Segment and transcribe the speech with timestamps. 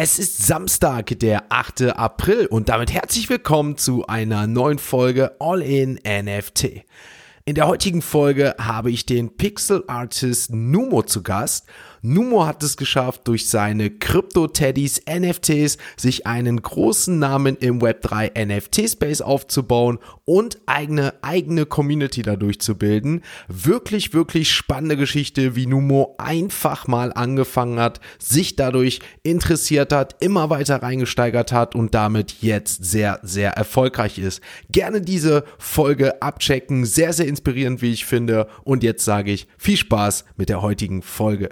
[0.00, 1.96] Es ist Samstag, der 8.
[1.98, 6.84] April und damit herzlich willkommen zu einer neuen Folge All in NFT.
[7.44, 11.66] In der heutigen Folge habe ich den Pixel Artist Numo zu Gast
[12.02, 19.20] Numo hat es geschafft, durch seine Crypto-Teddys, NFTs, sich einen großen Namen im Web3 NFT-Space
[19.20, 23.22] aufzubauen und eigene, eigene Community dadurch zu bilden.
[23.48, 30.50] Wirklich, wirklich spannende Geschichte, wie Numo einfach mal angefangen hat, sich dadurch interessiert hat, immer
[30.50, 34.40] weiter reingesteigert hat und damit jetzt sehr, sehr erfolgreich ist.
[34.70, 36.84] Gerne diese Folge abchecken.
[36.84, 38.48] Sehr, sehr inspirierend, wie ich finde.
[38.64, 41.50] Und jetzt sage ich viel Spaß mit der heutigen Folge.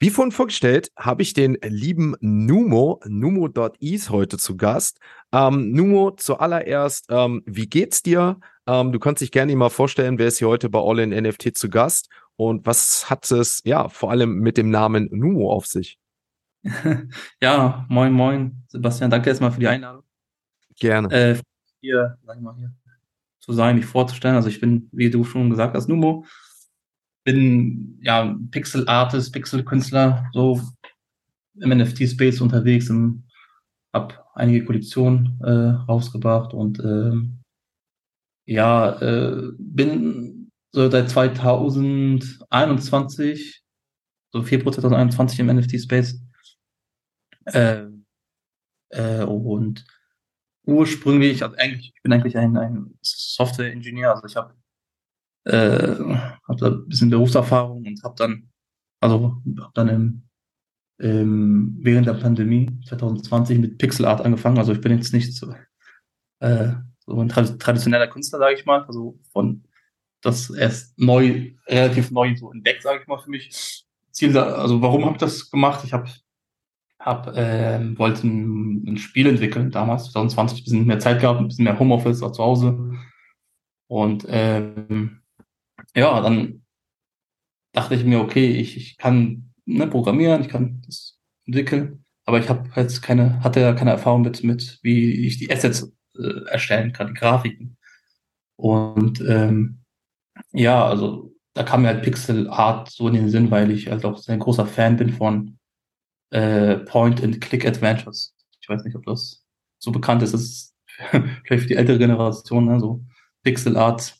[0.00, 5.00] Wie vorhin vorgestellt, habe ich den lieben Numo, Numo.is heute zu Gast.
[5.32, 8.38] Ähm, Numo, zuallererst, ähm, wie geht's dir?
[8.68, 11.56] Ähm, du kannst dich gerne mal vorstellen, wer ist hier heute bei All in NFT
[11.56, 15.98] zu Gast und was hat es, ja, vor allem mit dem Namen Numo auf sich?
[17.42, 20.04] ja, moin, moin, Sebastian, danke erstmal für die Einladung.
[20.78, 21.12] Gerne.
[21.12, 21.40] Äh,
[21.80, 22.72] hier, sag ich mal, hier
[23.40, 24.36] zu sein, mich vorzustellen.
[24.36, 26.24] Also ich bin, wie du schon gesagt hast, Numo
[27.28, 30.62] bin ja Pixel-Artist, Pixel-Künstler, so
[31.60, 33.24] im NFT-Space unterwegs, im,
[33.92, 37.12] hab einige Kollektionen äh, rausgebracht und äh,
[38.46, 43.62] ja, äh, bin so seit 2021,
[44.32, 46.22] so Februar 2021 im NFT-Space
[47.44, 47.84] äh,
[48.88, 49.84] äh, und
[50.64, 54.54] ursprünglich, also eigentlich, ich bin eigentlich ein, ein Software-Ingenieur, also ich habe
[55.48, 55.96] äh,
[56.46, 58.50] habe da ein bisschen Berufserfahrung und habe dann,
[59.00, 60.22] also habe dann im,
[60.98, 64.58] im, während der Pandemie 2020 mit Pixel Art angefangen.
[64.58, 65.54] Also ich bin jetzt nicht so,
[66.40, 68.84] äh, so ein traditioneller Künstler, sage ich mal.
[68.84, 69.64] Also von
[70.20, 73.84] das erst neu, relativ neu so entdeckt, sage ich mal für mich.
[74.10, 75.84] Ziel, also warum habe ich das gemacht?
[75.84, 76.10] Ich habe
[76.98, 81.46] hab, äh, wollte ein, ein, Spiel entwickeln damals, 2020, ein bisschen mehr Zeit gehabt, ein
[81.46, 82.98] bisschen mehr Homeoffice auch zu Hause.
[83.86, 85.22] Und ähm,
[85.98, 86.62] ja, dann
[87.72, 92.48] dachte ich mir, okay, ich, ich kann ne, programmieren, ich kann das entwickeln, aber ich
[92.48, 96.92] habe jetzt keine, hatte ja keine Erfahrung mit, mit, wie ich die Assets äh, erstellen
[96.92, 97.76] kann, die Grafiken.
[98.56, 99.80] Und ähm,
[100.52, 104.04] ja, also da kam mir halt Pixel Art so in den Sinn, weil ich halt
[104.04, 105.58] auch sehr großer Fan bin von
[106.30, 108.34] äh, Point-and-Click-Adventures.
[108.60, 109.44] Ich weiß nicht, ob das
[109.78, 110.34] so bekannt ist.
[110.34, 110.74] Das ist
[111.44, 112.80] vielleicht für die ältere Generation, ne?
[112.80, 113.04] so
[113.42, 114.17] Pixel Art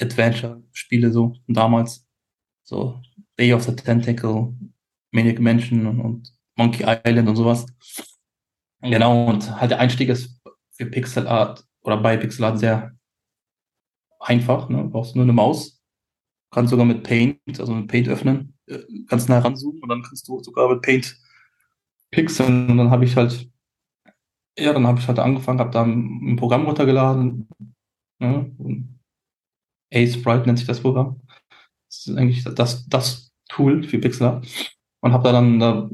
[0.00, 2.06] Adventure-Spiele so damals.
[2.64, 3.00] So
[3.38, 4.54] Day of the Tentacle,
[5.12, 7.66] Maniac Mansion und, und Monkey Island und sowas.
[8.82, 10.40] Genau, und halt der Einstieg ist
[10.72, 12.96] für Pixel Art oder bei Pixel Art sehr
[14.20, 14.68] einfach.
[14.68, 14.82] Ne?
[14.82, 15.82] Du brauchst nur eine Maus,
[16.50, 20.28] kannst sogar mit Paint, also mit Paint öffnen, äh, ganz nah ranzoomen und dann kannst
[20.28, 21.16] du sogar mit Paint
[22.10, 23.50] pixeln und dann habe ich halt,
[24.58, 27.48] ja, dann habe ich halt angefangen, habe da ein Programm runtergeladen
[28.18, 28.54] ne?
[28.58, 28.99] und
[29.92, 31.20] A-Sprite nennt sich das Programm.
[31.88, 34.40] Das ist eigentlich das, das Tool für Pixel
[35.00, 35.90] Und habe da dann da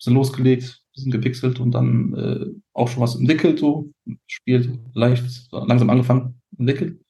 [0.00, 3.92] bisschen losgelegt, bisschen gepixelt und dann äh, auch schon was entwickelt, so
[4.26, 7.04] spielt leicht, langsam angefangen, entwickelt.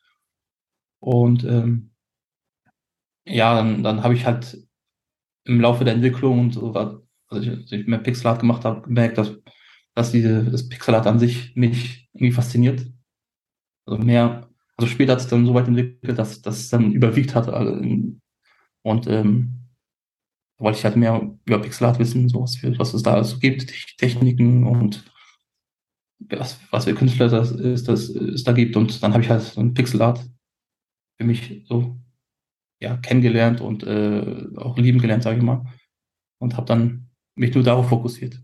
[0.98, 1.92] Und ähm,
[3.24, 4.58] ja, dann, dann habe ich halt
[5.44, 7.02] im Laufe der Entwicklung und so, also
[7.42, 9.38] ich, als ich mehr Pixelart gemacht habe, gemerkt, dass,
[9.94, 12.86] dass diese, das Pixelart an sich mich irgendwie fasziniert.
[13.86, 14.49] Also mehr
[14.80, 17.48] also später hat es dann so weit entwickelt, dass das dann überwiegt hat.
[18.82, 19.60] Und ähm,
[20.58, 23.66] wollte ich halt mehr über Pixelart wissen, so was, was es da also gibt,
[23.98, 25.04] Techniken und
[26.30, 28.74] was, was für Künstler das ist, das es da gibt.
[28.76, 30.26] Und dann habe ich halt so ein Pixelart
[31.18, 31.98] für mich so
[32.80, 35.66] ja, kennengelernt und äh, auch lieben gelernt, sage ich mal.
[36.38, 38.42] Und habe dann mich nur darauf fokussiert.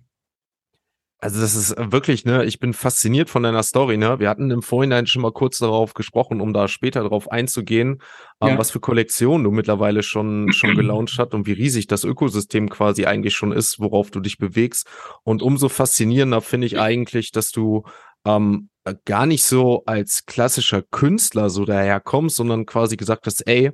[1.19, 4.19] Also das ist äh, wirklich, ne, ich bin fasziniert von deiner Story, ne?
[4.21, 8.03] Wir hatten im Vorhinein schon mal kurz darauf gesprochen, um da später darauf einzugehen,
[8.43, 8.59] ähm, ja.
[8.59, 13.07] was für Kollektionen du mittlerweile schon, schon gelauncht hast und wie riesig das Ökosystem quasi
[13.07, 14.87] eigentlich schon ist, worauf du dich bewegst.
[15.25, 17.85] Und umso faszinierender finde ich eigentlich, dass du
[18.27, 18.69] ähm,
[19.07, 23.73] gar nicht so als klassischer Künstler so daherkommst, sondern quasi gesagt hast, ey,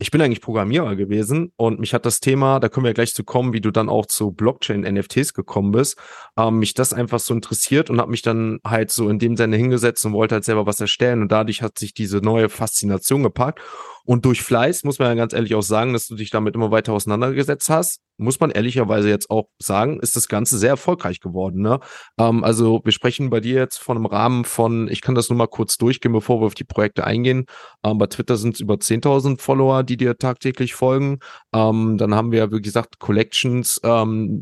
[0.00, 3.14] ich bin eigentlich Programmierer gewesen und mich hat das Thema, da können wir ja gleich
[3.14, 5.98] zu kommen, wie du dann auch zu Blockchain-NFTs gekommen bist,
[6.36, 9.56] ähm, mich das einfach so interessiert und habe mich dann halt so in dem Sinne
[9.56, 13.60] hingesetzt und wollte halt selber was erstellen und dadurch hat sich diese neue Faszination gepackt
[14.08, 16.70] Und durch Fleiß muss man ja ganz ehrlich auch sagen, dass du dich damit immer
[16.70, 18.00] weiter auseinandergesetzt hast.
[18.16, 21.60] Muss man ehrlicherweise jetzt auch sagen, ist das Ganze sehr erfolgreich geworden.
[21.60, 21.78] Ne?
[22.18, 25.36] Ähm, also wir sprechen bei dir jetzt von einem Rahmen von, ich kann das nur
[25.36, 27.44] mal kurz durchgehen, bevor wir auf die Projekte eingehen.
[27.84, 31.18] Ähm, bei Twitter sind es über 10.000 Follower, die dir tagtäglich folgen.
[31.54, 34.40] Ähm, dann haben wir, wie gesagt, Collections, ähm,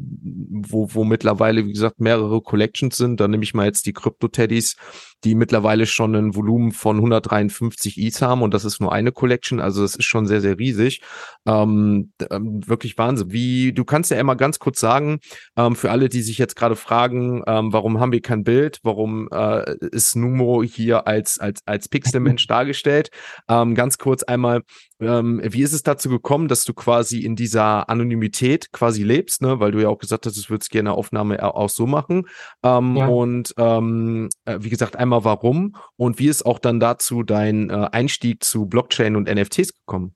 [0.65, 3.19] wo, wo mittlerweile, wie gesagt, mehrere Collections sind.
[3.19, 4.77] Da nehme ich mal jetzt die Crypto-Teddys,
[5.25, 9.56] die mittlerweile schon ein Volumen von 153 ETH haben und das ist nur eine Collection,
[9.61, 11.01] also das ist schon sehr, sehr riesig.
[11.47, 13.33] Ähm, ähm, wirklich Wahnsinn.
[13.33, 15.21] Wie, du kannst ja immer ganz kurz sagen,
[15.57, 19.29] ähm, für alle, die sich jetzt gerade fragen, ähm, warum haben wir kein Bild, warum
[19.33, 23.11] äh, ist Numo hier als, als, als Pixelmensch dargestellt?
[23.49, 24.63] Ähm, ganz kurz einmal,
[25.01, 29.61] ähm, wie ist es dazu gekommen, dass du quasi in dieser Anonymität quasi lebst, ne?
[29.61, 32.27] Weil du ja auch gesagt hast, du würdest gerne Aufnahme auch so machen.
[32.63, 33.07] Ähm, ja.
[33.07, 37.89] Und ähm, äh, wie gesagt, einmal warum und wie ist auch dann dazu dein äh,
[37.93, 40.15] Einstieg zu Blockchain und NFTs gekommen?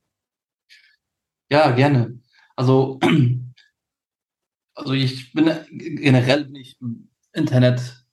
[1.51, 2.19] Ja, gerne.
[2.57, 3.01] Also,
[4.75, 8.07] also ich bin generell nicht im Internet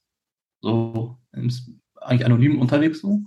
[0.61, 1.17] so
[2.01, 3.21] eigentlich anonym unterwegs so.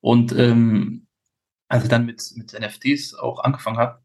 [0.00, 1.06] Und ähm,
[1.70, 4.02] als ich dann mit, mit NFTs auch angefangen habe,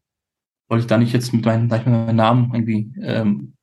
[0.68, 3.56] wollte ich da nicht jetzt mit meinem, mit meinem Namen irgendwie ähm,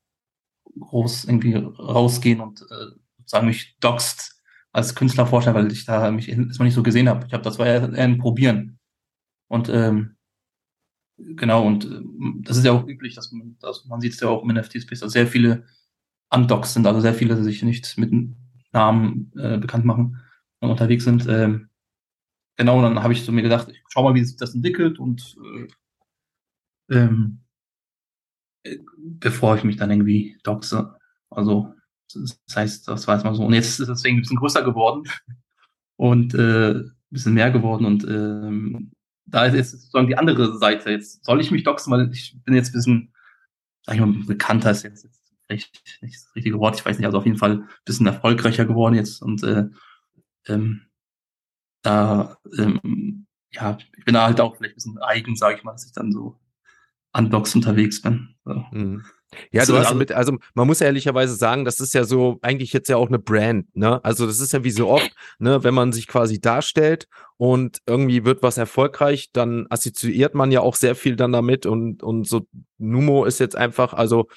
[0.78, 4.42] groß irgendwie rausgehen und äh, sozusagen mich doxt
[4.74, 7.26] als Künstler vorstellen, weil ich da mich erstmal nicht so gesehen habe.
[7.26, 8.80] Ich habe das war eher ein Probieren.
[9.48, 10.18] Und ähm,
[11.18, 12.02] genau, und äh,
[12.42, 15.00] das ist ja auch üblich, dass man, dass man sieht es ja auch im NFT-Space,
[15.00, 15.66] dass sehr viele
[16.30, 18.12] Undocs sind, also sehr viele, die sich nicht mit
[18.74, 20.20] Namen äh, bekannt machen
[20.60, 21.26] und unterwegs sind.
[21.30, 21.70] Ähm,
[22.58, 25.36] genau, dann habe ich so mir gedacht, ich schau mal, wie sich das entwickelt und
[26.90, 27.40] äh, ähm,
[28.64, 30.96] äh, bevor ich mich dann irgendwie doxe.
[31.30, 31.74] Also
[32.14, 33.46] das heißt, das war jetzt mal so.
[33.46, 35.04] Und jetzt ist es deswegen ein bisschen größer geworden
[35.96, 37.86] und äh, ein bisschen mehr geworden.
[37.86, 38.92] Und ähm,
[39.26, 40.92] da ist jetzt sozusagen die andere Seite.
[40.92, 43.14] Jetzt soll ich mich doxen, weil ich bin jetzt ein bisschen,
[43.84, 45.82] sag ich mal, bekannter ist jetzt, jetzt nicht
[46.16, 49.22] das richtige Wort, ich weiß nicht, also auf jeden Fall ein bisschen erfolgreicher geworden jetzt.
[49.22, 49.66] Und äh,
[50.48, 50.82] ähm,
[51.84, 55.74] da, ähm, ja, ich bin da halt auch vielleicht ein bisschen eigen, sage ich mal,
[55.74, 56.40] dass ich dann so
[57.12, 58.36] an Docs unterwegs bin.
[58.44, 58.66] So.
[58.72, 59.04] Mhm.
[59.52, 62.90] Ja, du hast mit, also man muss ehrlicherweise sagen, das ist ja so eigentlich jetzt
[62.90, 64.04] ja auch eine Brand, ne?
[64.04, 67.08] Also das ist ja wie so oft, ne, wenn man sich quasi darstellt
[67.38, 72.04] und irgendwie wird was erfolgreich, dann assoziiert man ja auch sehr viel dann damit und
[72.04, 72.48] und so
[72.78, 74.28] Numo ist jetzt einfach, also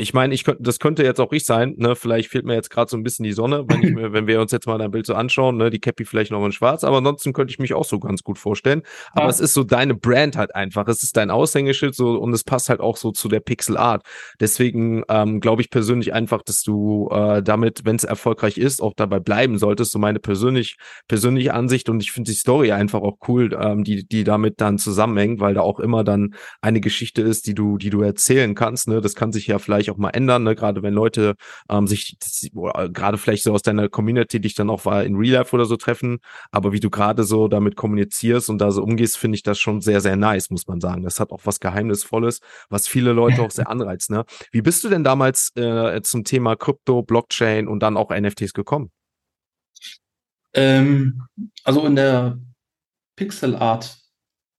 [0.00, 1.96] ich meine, ich könnte, das könnte jetzt auch ich sein, ne?
[1.96, 4.40] Vielleicht fehlt mir jetzt gerade so ein bisschen die Sonne, wenn, ich mir, wenn wir
[4.40, 5.70] uns jetzt mal dein Bild so anschauen, ne?
[5.70, 8.38] Die Cappy vielleicht noch in schwarz, aber ansonsten könnte ich mich auch so ganz gut
[8.38, 8.82] vorstellen.
[9.10, 9.30] Aber ja.
[9.30, 10.86] es ist so deine Brand halt einfach.
[10.86, 14.06] Es ist dein Aushängeschild so und es passt halt auch so zu der Pixel Art.
[14.38, 18.94] Deswegen ähm, glaube ich persönlich einfach, dass du äh, damit, wenn es erfolgreich ist, auch
[18.94, 19.90] dabei bleiben solltest.
[19.90, 20.76] So meine persönlich,
[21.08, 24.78] persönliche Ansicht und ich finde die Story einfach auch cool, ähm, die, die damit dann
[24.78, 28.86] zusammenhängt, weil da auch immer dann eine Geschichte ist, die du, die du erzählen kannst.
[28.86, 29.00] Ne?
[29.00, 30.54] Das kann sich ja vielleicht sich auch mal ändern, ne?
[30.54, 31.34] gerade wenn Leute
[31.68, 32.16] ähm, sich
[32.92, 35.76] gerade vielleicht so aus deiner Community dich dann auch war in Real Life oder so
[35.76, 36.18] treffen,
[36.50, 39.80] aber wie du gerade so damit kommunizierst und da so umgehst, finde ich das schon
[39.80, 41.02] sehr, sehr nice, muss man sagen.
[41.02, 44.10] Das hat auch was Geheimnisvolles, was viele Leute auch sehr anreizt.
[44.10, 44.24] Ne?
[44.52, 48.90] Wie bist du denn damals äh, zum Thema Krypto, Blockchain und dann auch NFTs gekommen?
[50.54, 51.22] Ähm,
[51.64, 52.38] also in der
[53.16, 53.98] Pixel Art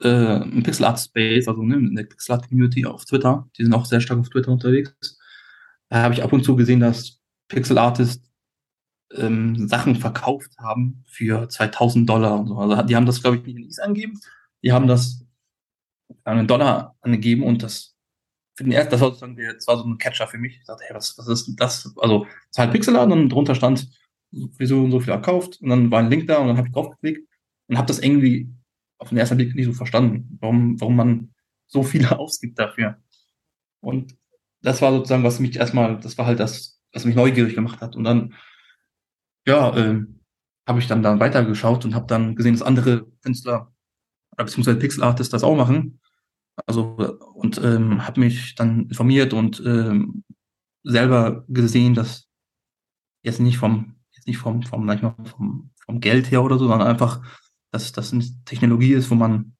[0.02, 3.64] äh, im Pixel Art Space, also ne, in der Pixel Art Community auf Twitter, die
[3.64, 5.19] sind auch sehr stark auf Twitter unterwegs.
[5.90, 8.30] Da habe ich ab und zu gesehen, dass Pixel Artists
[9.16, 12.58] ähm, Sachen verkauft haben für 2000 Dollar und so.
[12.58, 14.20] Also die haben das, glaube ich, nicht in Is angegeben.
[14.64, 15.26] Die haben das
[16.24, 17.96] einen Dollar angegeben und das
[18.56, 20.58] für den ersten, das war sozusagen das war so ein Catcher für mich.
[20.58, 21.94] Ich dachte, hey, was, was ist das?
[21.98, 23.90] Also, es halt Pixel und drunter stand,
[24.32, 25.62] wieso und so viel erkauft.
[25.62, 27.26] Und dann war ein Link da und dann habe ich draufgeklickt
[27.68, 28.54] und habe das irgendwie
[28.98, 31.34] auf den ersten Blick nicht so verstanden, warum, warum man
[31.68, 32.98] so viele ausgibt dafür.
[33.80, 34.19] Und
[34.62, 37.96] das war sozusagen, was mich erstmal, das war halt das, was mich neugierig gemacht hat.
[37.96, 38.34] Und dann,
[39.48, 40.22] ja, ähm,
[40.68, 43.74] habe ich dann da weitergeschaut und habe dann gesehen, dass andere Künstler
[44.38, 46.00] beziehungsweise Pixel Artists das auch machen.
[46.68, 46.96] Also
[47.34, 50.24] und ähm, habe mich dann informiert und ähm,
[50.84, 52.28] selber gesehen, dass
[53.24, 56.88] jetzt nicht vom jetzt nicht vom vom manchmal vom vom Geld her oder so, sondern
[56.88, 57.22] einfach
[57.72, 59.56] dass das eine Technologie ist, wo man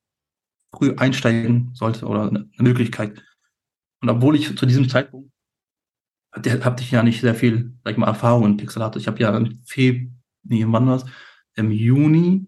[0.74, 3.24] früh einsteigen sollte oder eine Möglichkeit.
[4.02, 5.32] Und obwohl ich zu diesem Zeitpunkt
[6.32, 8.96] hatte ich ja nicht sehr viel, sag ich mal, Erfahrung in Pixelart.
[8.96, 10.14] Ich habe ja im Februar,
[10.44, 11.10] nee, wann war
[11.56, 12.48] Im Juni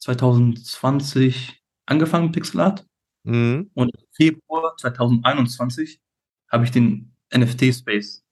[0.00, 2.84] 2020 angefangen mit Pixelart.
[3.24, 3.70] Mhm.
[3.74, 6.00] Und im Februar 2021
[6.48, 8.24] habe ich den NFT-Space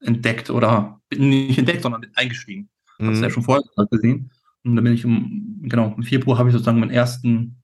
[0.00, 2.68] entdeckt oder nicht entdeckt, sondern eingestiegen.
[2.98, 3.08] Mhm.
[3.08, 4.30] Hast du ja schon vorher gesehen.
[4.64, 7.62] Und dann bin ich im, genau, im Februar habe ich sozusagen meinen ersten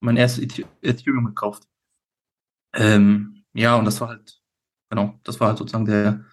[0.00, 0.44] mein erstes
[0.82, 1.64] Ethereum gekauft.
[2.74, 4.40] Ähm, ja, und das war halt,
[4.90, 6.24] genau, das war halt sozusagen der,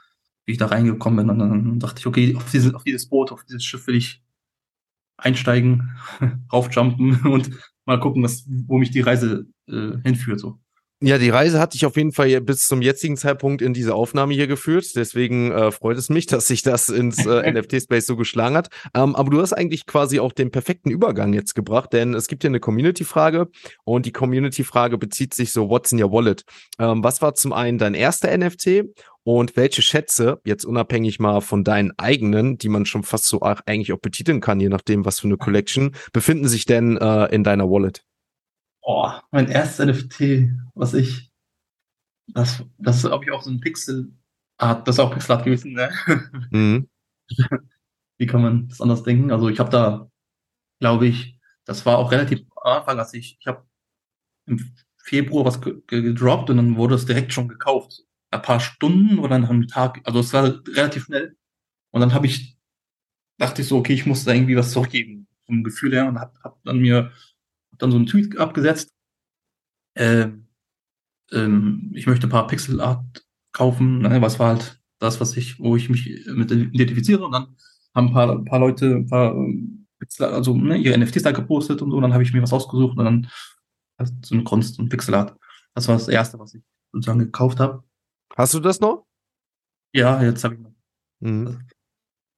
[0.45, 1.29] wie ich da reingekommen bin.
[1.29, 4.23] Und dann dachte ich, okay, auf, diese, auf dieses Boot, auf dieses Schiff will ich
[5.17, 5.97] einsteigen,
[6.53, 7.51] raufjumpen und
[7.85, 10.39] mal gucken, was, wo mich die Reise äh, hinführt.
[10.39, 10.59] So.
[11.05, 14.33] Ja, die Reise hat dich auf jeden Fall bis zum jetzigen Zeitpunkt in diese Aufnahme
[14.33, 14.95] hier geführt.
[14.95, 18.69] Deswegen äh, freut es mich, dass sich das ins äh, NFT-Space so geschlagen hat.
[18.95, 22.43] Ähm, aber du hast eigentlich quasi auch den perfekten Übergang jetzt gebracht, denn es gibt
[22.43, 23.49] ja eine Community-Frage
[23.83, 26.43] und die Community-Frage bezieht sich so, what's in your wallet?
[26.79, 28.85] Ähm, was war zum einen dein erster NFT
[29.21, 33.93] und welche Schätze, jetzt unabhängig mal von deinen eigenen, die man schon fast so eigentlich
[33.93, 37.69] auch betiteln kann, je nachdem, was für eine Collection, befinden sich denn äh, in deiner
[37.69, 38.01] Wallet?
[38.87, 41.31] Oh, mein erstes NFT, was ich,
[42.27, 44.13] das, das glaube ich, auch so ein Pixel
[44.57, 45.89] Art, das ist auch Pixel Art gewesen, ne?
[46.51, 46.87] Mhm.
[48.19, 49.31] Wie kann man das anders denken?
[49.31, 50.11] Also ich habe da,
[50.79, 53.65] glaube ich, das war auch relativ am Anfang, als ich, ich habe
[54.45, 58.03] im Februar was gedroppt und dann wurde es direkt schon gekauft.
[58.29, 61.35] Ein paar Stunden oder nach einem Tag, also es war relativ schnell.
[61.91, 62.57] Und dann habe ich,
[63.39, 66.39] dachte ich so, okay, ich muss da irgendwie was zurückgeben, vom Gefühl her, und habe
[66.43, 67.11] hab dann mir
[67.77, 68.91] dann so einen Tweet abgesetzt.
[69.95, 70.47] Ähm,
[71.31, 73.99] ähm, ich möchte ein paar Pixel Art kaufen.
[73.99, 77.25] Ne, was war halt das, was ich, wo ich mich mit identifiziere.
[77.25, 77.55] Und dann
[77.93, 79.35] haben ein paar, ein paar Leute, ein paar,
[80.19, 81.97] also ne, ihre NFTs da gepostet und so.
[81.97, 83.29] Und dann habe ich mir was ausgesucht und dann
[84.23, 85.37] so eine Kunst und Pixel Art.
[85.73, 87.83] Das war das erste, was ich sozusagen gekauft habe.
[88.35, 89.05] Hast du das noch?
[89.93, 90.73] Ja, jetzt habe ich noch.
[91.21, 91.61] Mhm.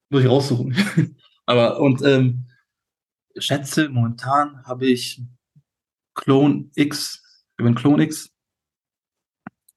[0.10, 0.76] Muss ich raussuchen.
[1.46, 2.48] Aber und ähm,
[3.40, 5.22] schätze, momentan habe ich
[6.16, 8.34] Clone X, über Clone X.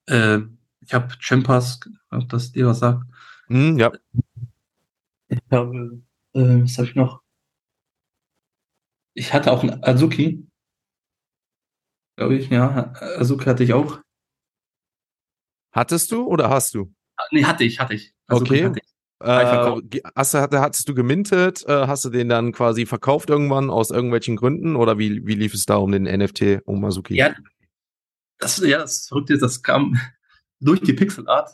[0.06, 0.40] Äh,
[0.80, 3.04] ich habe Champas, ob das dir was sagt.
[3.48, 3.92] Mm, ja.
[5.28, 6.02] Ich habe,
[6.32, 7.22] äh, was habe ich noch?
[9.14, 10.46] Ich hatte auch einen Azuki.
[12.16, 12.92] Glaube ich, ja.
[13.18, 14.00] Azuki hatte ich auch.
[15.72, 16.92] Hattest du oder hast du?
[17.30, 18.14] Nee, hatte ich, hatte ich.
[18.26, 18.64] Azuki okay.
[18.64, 18.89] Hatte ich.
[19.20, 21.64] Äh, hast, hattest du gemintet?
[21.66, 24.76] Äh, hast du den dann quasi verkauft irgendwann aus irgendwelchen Gründen?
[24.76, 27.16] Oder wie, wie lief es da um den NFT um Masuki?
[27.16, 27.34] Ja,
[28.38, 29.98] das, ja, das Verrückte ist, das kam
[30.60, 31.50] durch die Pixel Art,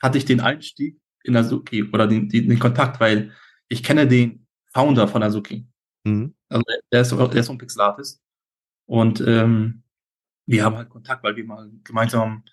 [0.00, 3.32] hatte ich den Einstieg in Azuki oder den, den, den Kontakt, weil
[3.68, 5.66] ich kenne den Founder von Azuki.
[6.04, 6.34] Mhm.
[6.48, 6.62] Also
[6.92, 8.22] der ist, der ist so ein Pixel Artist.
[8.86, 9.82] Und ähm,
[10.46, 12.44] wir haben halt Kontakt, weil wir mal gemeinsam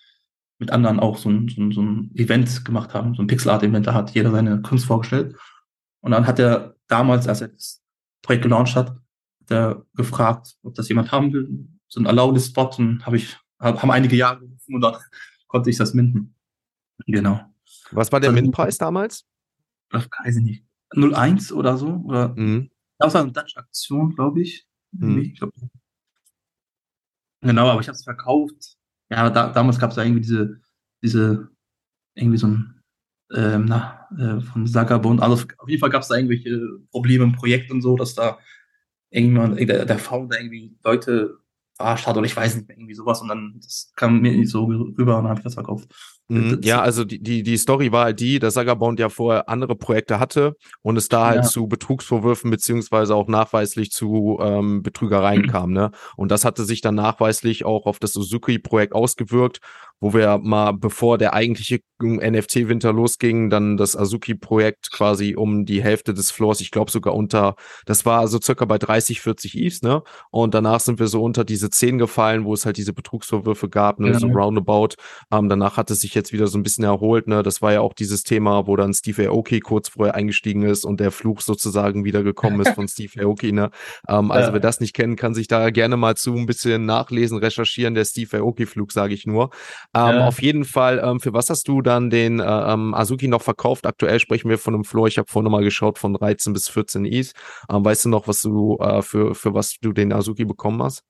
[0.58, 3.86] mit anderen auch so ein, so ein, so ein Event gemacht haben, so ein Pixel-Art-Event,
[3.86, 5.36] da hat jeder seine Kunst vorgestellt.
[6.00, 7.82] Und dann hat er damals, als er das
[8.22, 11.68] Projekt gelauncht hat, hat er gefragt, ob das jemand haben will.
[11.86, 14.96] So ein Allow-List-Spot und habe ich, haben einige Jahre gerufen und dann
[15.46, 16.34] konnte ich das minden.
[17.06, 17.40] Genau.
[17.92, 19.26] Was war der Mintpreis damals?
[19.90, 20.64] Das weiß ich nicht.
[20.90, 21.88] 01 oder so?
[22.04, 22.70] Oder mhm.
[22.98, 24.66] das war eine Dutch-Aktion, glaube ich.
[24.92, 25.18] Mhm.
[25.18, 25.52] ich glaub,
[27.42, 28.77] genau, aber ich habe es verkauft
[29.10, 30.60] ja, da, damals gab es ja irgendwie diese,
[31.02, 31.48] diese,
[32.14, 32.82] irgendwie so ein,
[33.34, 36.60] ähm, na, äh, von Sagabond, also auf jeden Fall gab es da irgendwelche
[36.90, 38.38] Probleme im Projekt und so, dass da
[39.10, 41.38] irgendwann, der, der Founder irgendwie Leute
[41.74, 44.50] verarscht hat oder ich weiß nicht mehr, irgendwie sowas und dann, das kam mir nicht
[44.50, 45.94] so rüber und dann habe ich das verkauft.
[46.28, 49.76] Mhm, ja, also die, die, die Story war halt die, dass Sagabond ja vorher andere
[49.76, 51.48] Projekte hatte und es da halt ja.
[51.48, 55.46] zu Betrugsvorwürfen beziehungsweise auch nachweislich zu ähm, Betrügereien mhm.
[55.50, 55.90] kam, ne?
[56.16, 59.60] Und das hatte sich dann nachweislich auch auf das Suzuki-Projekt ausgewirkt
[60.00, 66.14] wo wir mal, bevor der eigentliche NFT-Winter losging, dann das Azuki-Projekt quasi um die Hälfte
[66.14, 67.56] des Floors, ich glaube sogar unter,
[67.86, 70.02] das war so circa bei 30, 40 Eves, ne?
[70.30, 73.98] Und danach sind wir so unter diese 10 gefallen, wo es halt diese Betrugsvorwürfe gab,
[73.98, 74.12] ne?
[74.12, 74.18] Ja.
[74.20, 74.94] So roundabout.
[75.32, 77.42] Ähm, danach hat es sich jetzt wieder so ein bisschen erholt, ne?
[77.42, 81.00] Das war ja auch dieses Thema, wo dann Steve Aoki kurz vorher eingestiegen ist und
[81.00, 83.70] der Fluch sozusagen wieder gekommen ist von Steve Aoki, ne?
[84.08, 84.52] Ähm, also ja.
[84.52, 88.04] wer das nicht kennt, kann sich da gerne mal zu ein bisschen nachlesen, recherchieren, der
[88.04, 89.50] Steve Aoki-Flug, sage ich nur.
[89.94, 90.26] Ähm, ja.
[90.26, 93.86] Auf jeden Fall, ähm, für was hast du dann den äh, ähm, Azuki noch verkauft?
[93.86, 97.04] Aktuell sprechen wir von einem Floor, ich habe vorhin mal geschaut, von 13 bis 14
[97.04, 97.32] Is.
[97.70, 101.02] Ähm, weißt du noch, was du äh, für, für was du den Azuki bekommen hast?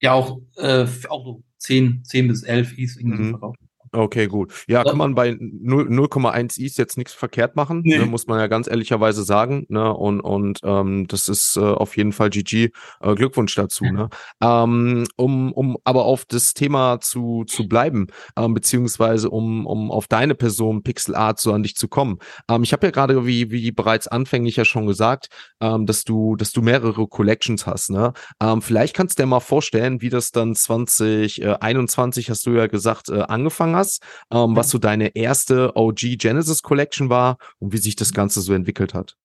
[0.00, 3.30] Ja, auch, äh, auch so 10, 10 bis 11 Is irgendwie mhm.
[3.30, 3.58] verkauft.
[3.94, 4.52] Okay, gut.
[4.66, 7.96] Ja, kann man bei 0,1 Is jetzt nichts verkehrt machen, nee.
[7.96, 9.66] ne, muss man ja ganz ehrlicherweise sagen.
[9.68, 9.94] Ne?
[9.94, 12.70] Und, und ähm, das ist äh, auf jeden Fall GG.
[13.00, 13.84] Äh, Glückwunsch dazu.
[13.84, 14.08] Ne?
[14.42, 20.08] Ähm, um, um aber auf das Thema zu, zu bleiben, ähm, beziehungsweise um, um auf
[20.08, 22.18] deine Person Pixel Art so an dich zu kommen.
[22.50, 25.28] Ähm, ich habe ja gerade, wie, wie bereits anfänglich ja schon gesagt,
[25.60, 27.90] ähm, dass du, dass du mehrere Collections hast.
[27.90, 28.12] Ne?
[28.42, 33.08] Ähm, vielleicht kannst du dir mal vorstellen, wie das dann 2021, hast du ja gesagt,
[33.08, 37.78] äh, angefangen hast hast, ähm, was so deine erste OG Genesis Collection war und wie
[37.78, 39.16] sich das Ganze so entwickelt hat.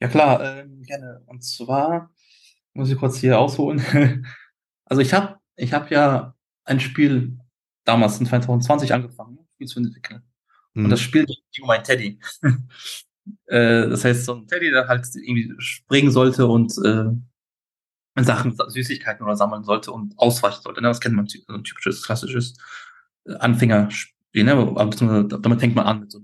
[0.00, 1.22] Ja klar, äh, gerne.
[1.26, 2.10] Und zwar
[2.74, 3.82] muss ich kurz hier ausholen.
[4.84, 6.34] also ich habe ich hab ja
[6.64, 7.38] ein Spiel
[7.84, 10.22] damals in 2020 angefangen, Spiel zu entwickeln.
[10.74, 10.84] Mhm.
[10.84, 12.18] Und das Spiel ging um ein Teddy.
[13.46, 17.10] äh, das heißt, so ein Teddy, der halt irgendwie springen sollte und äh,
[18.16, 20.82] Sachen, Süßigkeiten oder sammeln sollte und ausweichen sollte.
[20.82, 20.88] Ne?
[20.88, 22.54] Das kennt man, so ein typisches, klassisches
[23.26, 24.44] äh, Anfängerspiel.
[24.44, 25.26] Ne?
[25.40, 26.20] Damit fängt man an mit so,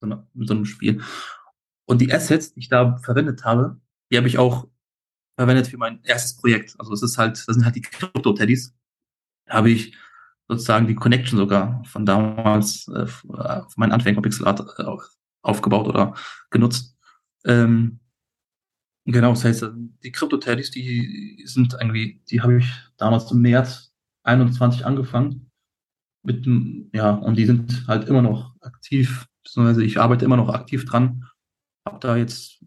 [0.00, 1.02] mit so einem Spiel.
[1.86, 3.80] Und die Assets, die ich da verwendet habe,
[4.10, 4.68] die habe ich auch
[5.36, 6.74] verwendet für mein erstes Projekt.
[6.78, 8.74] Also es ist halt, das sind halt die Krypto-Teddys.
[9.48, 9.96] Habe ich
[10.48, 14.84] sozusagen die Connection sogar von damals, äh, von meinen Anfängen von Pixel Art äh,
[15.42, 16.14] aufgebaut oder
[16.50, 16.96] genutzt.
[17.44, 17.97] Ähm,
[19.12, 19.66] genau, das heißt,
[20.02, 23.92] die Krypto-Teddys, die sind irgendwie, die habe ich damals im März
[24.24, 25.50] 21 angefanng
[26.22, 26.46] Mit,
[26.92, 31.24] ja, und die sind halt immer noch aktiv, beziehungsweise ich arbeite immer noch aktiv dran.
[31.86, 32.64] Habe da jetzt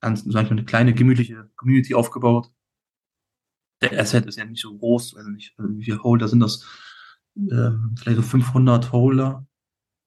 [0.00, 2.50] ganz, sag ich mal, eine kleine gemütliche Community aufgebaut.
[3.80, 6.64] Der Asset ist ja nicht so groß, also nicht, wie viele Holder sind das?
[7.36, 9.46] Ähm, vielleicht so 500 Holder.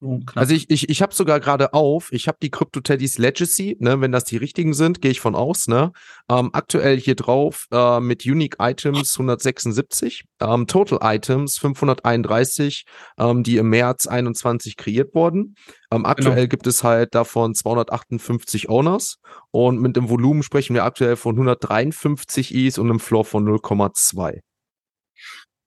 [0.00, 3.76] So also ich, ich, ich habe sogar gerade auf, ich habe die Crypto Teddys Legacy,
[3.80, 5.92] ne, wenn das die richtigen sind, gehe ich von aus, ne?
[6.30, 12.84] Ähm, aktuell hier drauf äh, mit Unique Items 176, ähm, Total Items 531,
[13.18, 15.54] ähm, die im März 21 kreiert wurden.
[15.90, 16.48] Ähm, aktuell genau.
[16.48, 19.16] gibt es halt davon 258 Owners
[19.50, 24.40] und mit dem Volumen sprechen wir aktuell von 153 Is und einem Floor von 0,2.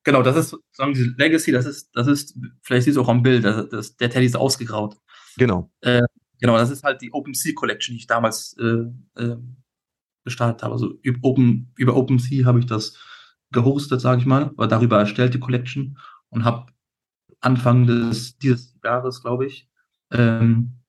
[0.04, 3.22] Genau, das ist sagen diese Legacy, das ist, das ist, vielleicht siehst du auch am
[3.22, 4.96] Bild, das, das, der Teddy ist ausgegraut.
[5.36, 5.70] Genau.
[5.82, 6.02] Äh,
[6.40, 9.36] genau, das ist halt die OpenSea Collection, die ich damals äh, äh,
[10.24, 10.72] gestartet habe.
[10.72, 12.96] Also über, Open, über OpenSea habe ich das
[13.52, 16.72] gehostet, sage ich mal, war darüber erstellt, die Collection, und habe
[17.40, 19.68] Anfang des, dieses Jahres, glaube ich,
[20.12, 20.80] ähm,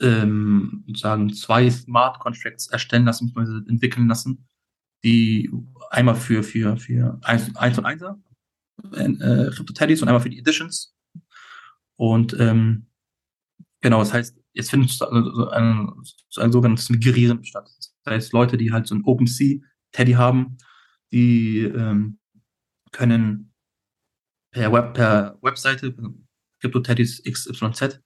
[0.00, 3.32] ähm, sozusagen zwei Smart Contracts erstellen lassen,
[3.68, 4.46] entwickeln lassen,
[5.04, 5.50] die
[5.90, 8.16] einmal für, für, für 1, 1 und 1er
[8.92, 10.94] äh, Crypto-Teddys und einmal für die Editions.
[11.96, 12.86] Und ähm,
[13.80, 15.06] genau, das heißt, jetzt findet so
[15.50, 15.92] ein,
[16.28, 17.70] so ein sogenanntes Migrieren statt.
[18.04, 20.56] Das heißt, Leute, die halt so ein OpenSea-Teddy haben,
[21.12, 22.18] die ähm,
[22.90, 23.52] können
[24.50, 25.94] per, Web, per Webseite,
[26.60, 28.00] Crypto-Teddys XYZ,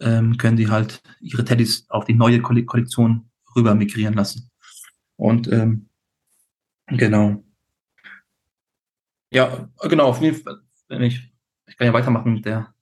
[0.00, 4.50] ähm, können die halt ihre Teddys auf die neue Kollektion rüber migrieren lassen.
[5.16, 5.88] Und ähm,
[6.98, 7.42] Genau.
[9.32, 10.60] Ja, genau, auf jeden Fall.
[10.88, 11.32] Wenn ich,
[11.66, 12.74] ich kann ja weitermachen mit der.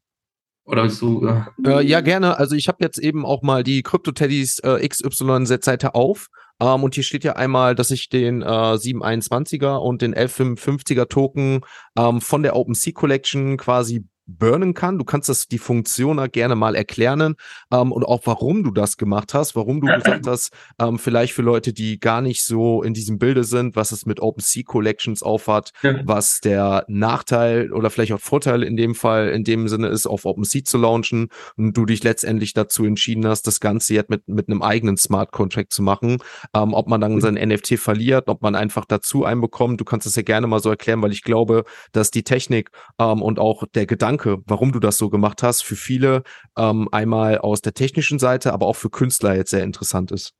[0.64, 1.26] Oder willst du?
[1.26, 2.36] Äh, äh, ja, gerne.
[2.38, 6.28] Also ich habe jetzt eben auch mal die Crypto-Teddys äh, XYZ-Seite auf.
[6.60, 11.60] Ähm, und hier steht ja einmal, dass ich den äh, 721er und den 1155er Token
[11.96, 14.04] ähm, von der OpenSea Collection quasi
[14.38, 14.98] burnen kann.
[14.98, 17.34] Du kannst das die Funktion gerne mal erklären
[17.72, 21.42] ähm, und auch warum du das gemacht hast, warum du gesagt hast, ähm, vielleicht für
[21.42, 25.72] Leute, die gar nicht so in diesem Bilde sind, was es mit OpenSea Collections aufhat,
[25.82, 26.00] ja.
[26.04, 30.24] was der Nachteil oder vielleicht auch Vorteil in dem Fall in dem Sinne ist, auf
[30.24, 34.48] OpenSea zu launchen und du dich letztendlich dazu entschieden hast, das Ganze jetzt mit, mit
[34.48, 36.18] einem eigenen Smart Contract zu machen.
[36.54, 37.20] Ähm, ob man dann mhm.
[37.20, 40.70] sein NFT verliert, ob man einfach dazu einbekommt, du kannst es ja gerne mal so
[40.70, 44.80] erklären, weil ich glaube, dass die Technik ähm, und auch der Gedanke Gedanke, warum du
[44.80, 46.22] das so gemacht hast, für viele
[46.56, 50.32] ähm, einmal aus der technischen Seite, aber auch für Künstler jetzt sehr interessant ist.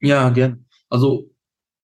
[0.00, 0.66] Ja, gern.
[0.88, 1.30] Also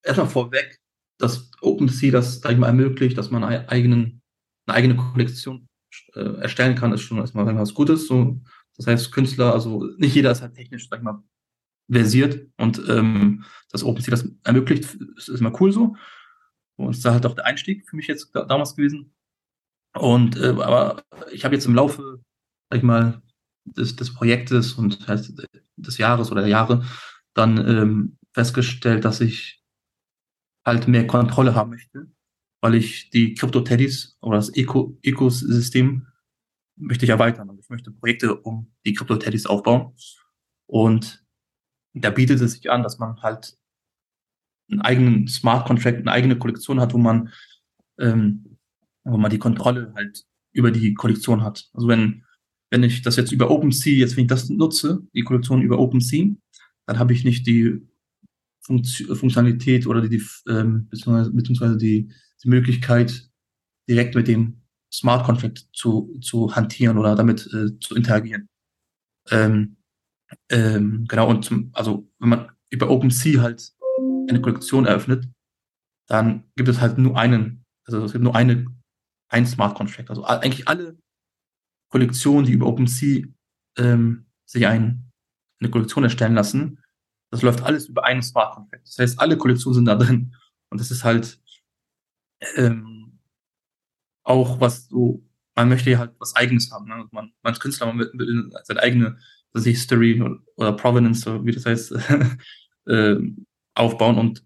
[0.02, 0.78] erstmal vorweg,
[1.18, 4.22] dass OpenSea das, sag ich mal, ermöglicht, dass man einen eigenen,
[4.66, 5.68] eine eigene Kollektion
[6.14, 8.06] äh, erstellen kann, ist schon erstmal was Gutes.
[8.06, 8.40] So,
[8.76, 11.22] das heißt, Künstler, also nicht jeder ist halt technisch, sag ich mal,
[11.90, 14.84] versiert und ähm, dass OpenSea das ermöglicht,
[15.16, 15.96] ist, ist immer cool so.
[16.76, 19.12] Und es ist halt auch der Einstieg für mich jetzt da, damals gewesen.
[19.94, 22.20] Und äh, aber ich habe jetzt im Laufe,
[22.70, 23.22] sag ich mal,
[23.64, 25.32] des, des Projektes und heißt,
[25.76, 26.84] des Jahres oder der Jahre
[27.34, 29.62] dann ähm, festgestellt, dass ich
[30.64, 32.10] halt mehr Kontrolle haben möchte,
[32.60, 36.06] weil ich die Crypto-Teddys oder das Eco Ökosystem
[36.76, 37.48] möchte ich erweitern.
[37.50, 39.94] Und ich möchte Projekte um die Crypto-Teddys aufbauen.
[40.66, 41.24] Und
[41.94, 43.56] da bietet es sich an, dass man halt
[44.70, 47.32] einen eigenen Smart Contract, eine eigene Kollektion hat, wo man
[47.98, 48.49] ähm,
[49.04, 51.68] wo man die Kontrolle halt über die Kollektion hat.
[51.72, 52.24] Also wenn,
[52.70, 56.28] wenn ich das jetzt über OpenSea, jetzt wenn ich das nutze, die Kollektion über OpenSea,
[56.86, 57.86] dann habe ich nicht die
[58.62, 62.12] Funktionalität oder die, ähm, beziehungsweise, beziehungsweise die,
[62.44, 63.28] die Möglichkeit,
[63.88, 68.48] direkt mit dem Smart Contract zu, zu hantieren oder damit äh, zu interagieren.
[69.30, 69.76] Ähm,
[70.48, 73.72] ähm, genau, und zum, also wenn man über OpenSea halt
[74.28, 75.28] eine Kollektion eröffnet,
[76.06, 78.66] dann gibt es halt nur einen, also es gibt nur eine
[79.30, 80.10] ein Smart Contract.
[80.10, 80.98] Also eigentlich alle
[81.88, 83.26] Kollektionen, die über OpenSea
[83.78, 85.10] ähm, sich ein,
[85.60, 86.82] eine Kollektion erstellen lassen,
[87.30, 88.86] das läuft alles über einen Smart Contract.
[88.86, 90.34] Das heißt, alle Kollektionen sind da drin.
[90.68, 91.40] Und das ist halt
[92.56, 93.20] ähm,
[94.24, 96.88] auch was so, man möchte ja halt was Eigenes haben.
[96.88, 97.08] Ne?
[97.12, 99.18] Man, man als Künstler, man will, will seine eigene
[99.52, 101.92] das History oder, oder Provenance, so wie das heißt,
[102.86, 103.16] äh,
[103.74, 104.18] aufbauen.
[104.18, 104.44] Und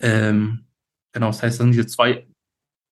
[0.00, 0.66] ähm,
[1.12, 2.26] genau, das heißt, das sind diese zwei,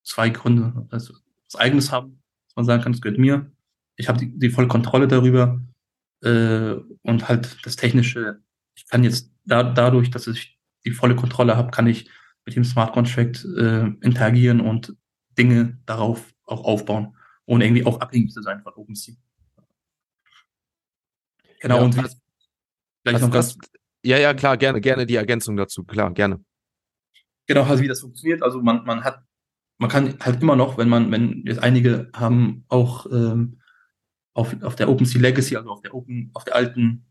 [0.09, 0.87] zwei Gründe.
[0.89, 1.13] Also
[1.45, 3.51] was Eigenes haben, dass man sagen kann, das gehört mir.
[3.95, 5.61] Ich habe die, die volle Kontrolle darüber
[6.23, 8.41] äh, und halt das Technische.
[8.75, 12.09] Ich kann jetzt da, dadurch, dass ich die volle Kontrolle habe, kann ich
[12.45, 14.95] mit dem Smart Contract äh, interagieren und
[15.37, 19.15] Dinge darauf auch aufbauen, ohne irgendwie auch abhängig zu sein von OpenSea.
[21.61, 22.09] Genau, ja, und wie,
[23.03, 23.57] vielleicht noch ganz.
[24.03, 26.43] Ja, ja, klar, gerne, gerne die Ergänzung dazu, klar, gerne.
[27.47, 28.41] Genau, also wie das funktioniert.
[28.41, 29.23] Also man, man hat,
[29.79, 33.59] man kann halt immer noch, wenn man, wenn jetzt einige haben auch ähm,
[34.33, 37.05] auf, auf der OpenSea Legacy, also auf der Open, auf der alten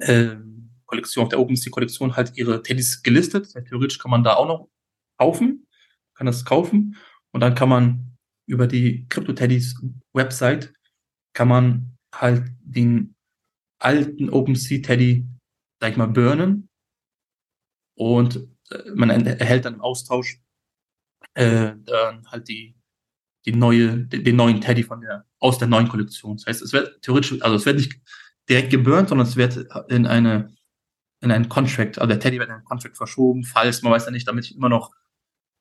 [0.00, 3.52] ähm, Kollektion, auf der OpenSea-Kollektion halt ihre Teddys gelistet.
[3.68, 4.68] Theoretisch kann man da auch noch
[5.18, 5.66] kaufen,
[6.14, 6.96] kann das kaufen
[7.32, 9.80] und dann kann man über die Crypto-Teddys
[10.12, 10.72] Website
[11.32, 13.14] kann man halt den
[13.80, 15.26] alten OpenSea-Teddy,
[15.80, 16.68] sag ich mal, burnen
[17.96, 20.40] und äh, man erhält dann im Austausch
[21.34, 22.76] äh, dann halt die,
[23.46, 26.36] die neue, den neuen Teddy von der, aus der neuen Kollektion.
[26.36, 28.00] Das heißt, es wird theoretisch, also es wird nicht
[28.48, 30.54] direkt geburnt, sondern es wird in eine
[31.24, 34.10] in einen Contract, also der Teddy wird in einen Contract verschoben, falls, man weiß ja
[34.10, 34.92] nicht, damit ich immer noch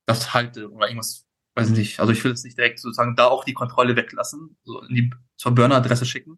[0.06, 2.00] das halte oder irgendwas, weiß ich nicht.
[2.00, 5.12] Also ich will jetzt nicht direkt sozusagen da auch die Kontrolle weglassen, so in die
[5.38, 6.38] zur Burner-Adresse schicken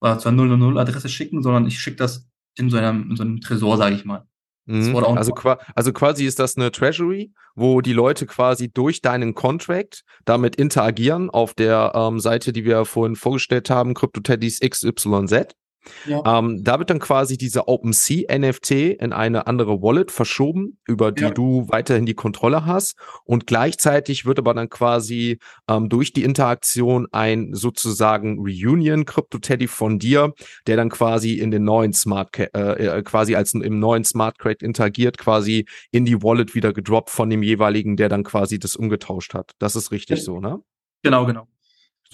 [0.00, 3.76] oder zur 000-Adresse schicken, sondern ich schicke das in so einem, in so einem Tresor,
[3.76, 4.26] sage ich mal.
[4.66, 4.96] Mhm.
[4.96, 5.34] Also,
[5.74, 11.28] also, quasi ist das eine Treasury, wo die Leute quasi durch deinen Contract damit interagieren
[11.30, 15.54] auf der ähm, Seite, die wir vorhin vorgestellt haben, CryptoTeddies XYZ.
[16.06, 16.22] Ja.
[16.38, 21.22] Ähm, da wird dann quasi diese OpenSea NFT in eine andere Wallet verschoben, über die
[21.24, 21.30] ja.
[21.30, 22.96] du weiterhin die Kontrolle hast.
[23.24, 29.66] Und gleichzeitig wird aber dann quasi ähm, durch die Interaktion ein sozusagen Reunion Crypto Teddy
[29.66, 30.32] von dir,
[30.66, 34.62] der dann quasi in den neuen Smart äh, äh, quasi als im neuen Smart Crack
[34.62, 39.34] interagiert, quasi in die Wallet wieder gedroppt von dem jeweiligen, der dann quasi das umgetauscht
[39.34, 39.52] hat.
[39.58, 40.24] Das ist richtig ja.
[40.24, 40.60] so, ne?
[41.02, 41.46] Genau, genau.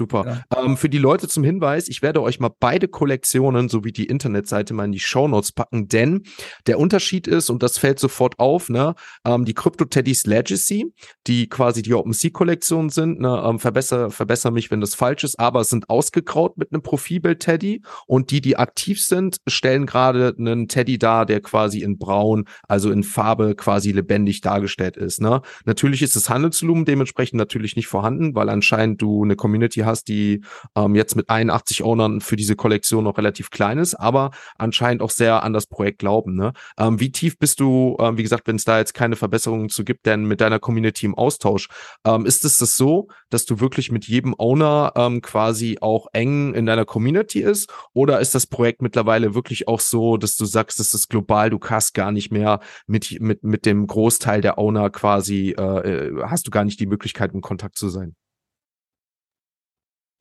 [0.01, 0.45] Super.
[0.51, 0.65] Ja.
[0.65, 4.73] Ähm, für die Leute zum Hinweis, ich werde euch mal beide Kollektionen sowie die Internetseite
[4.73, 6.23] mal in die Show Notes packen, denn
[6.67, 8.95] der Unterschied ist, und das fällt sofort auf, ne,
[9.27, 10.91] ähm, die Crypto Teddy's Legacy,
[11.27, 15.65] die quasi die OpenSea-Kollektion sind, ne, ähm, verbessere, verbessere mich, wenn das falsch ist, aber
[15.65, 20.97] sind ausgegraut mit einem Profilbild Teddy und die, die aktiv sind, stellen gerade einen Teddy
[20.97, 25.43] dar, der quasi in braun, also in Farbe quasi lebendig dargestellt ist, ne.
[25.67, 30.05] Natürlich ist das Handelsvolumen dementsprechend natürlich nicht vorhanden, weil anscheinend du eine Community Community hast,
[30.09, 30.43] die
[30.77, 35.11] ähm, jetzt mit 81 Ownern für diese Kollektion noch relativ klein ist, aber anscheinend auch
[35.11, 36.35] sehr an das Projekt glauben.
[36.35, 36.53] Ne?
[36.79, 39.85] Ähm, wie tief bist du, ähm, wie gesagt, wenn es da jetzt keine Verbesserungen zu
[39.85, 41.69] gibt, denn mit deiner Community im Austausch?
[42.07, 46.55] Ähm, ist es das so, dass du wirklich mit jedem Owner ähm, quasi auch eng
[46.55, 47.71] in deiner Community ist?
[47.93, 51.59] Oder ist das Projekt mittlerweile wirklich auch so, dass du sagst, das ist global, du
[51.59, 56.47] kannst gar nicht mehr mit, mit, mit dem Großteil der Owner quasi, äh, äh hast
[56.47, 58.15] du gar nicht die Möglichkeit, in Kontakt zu sein?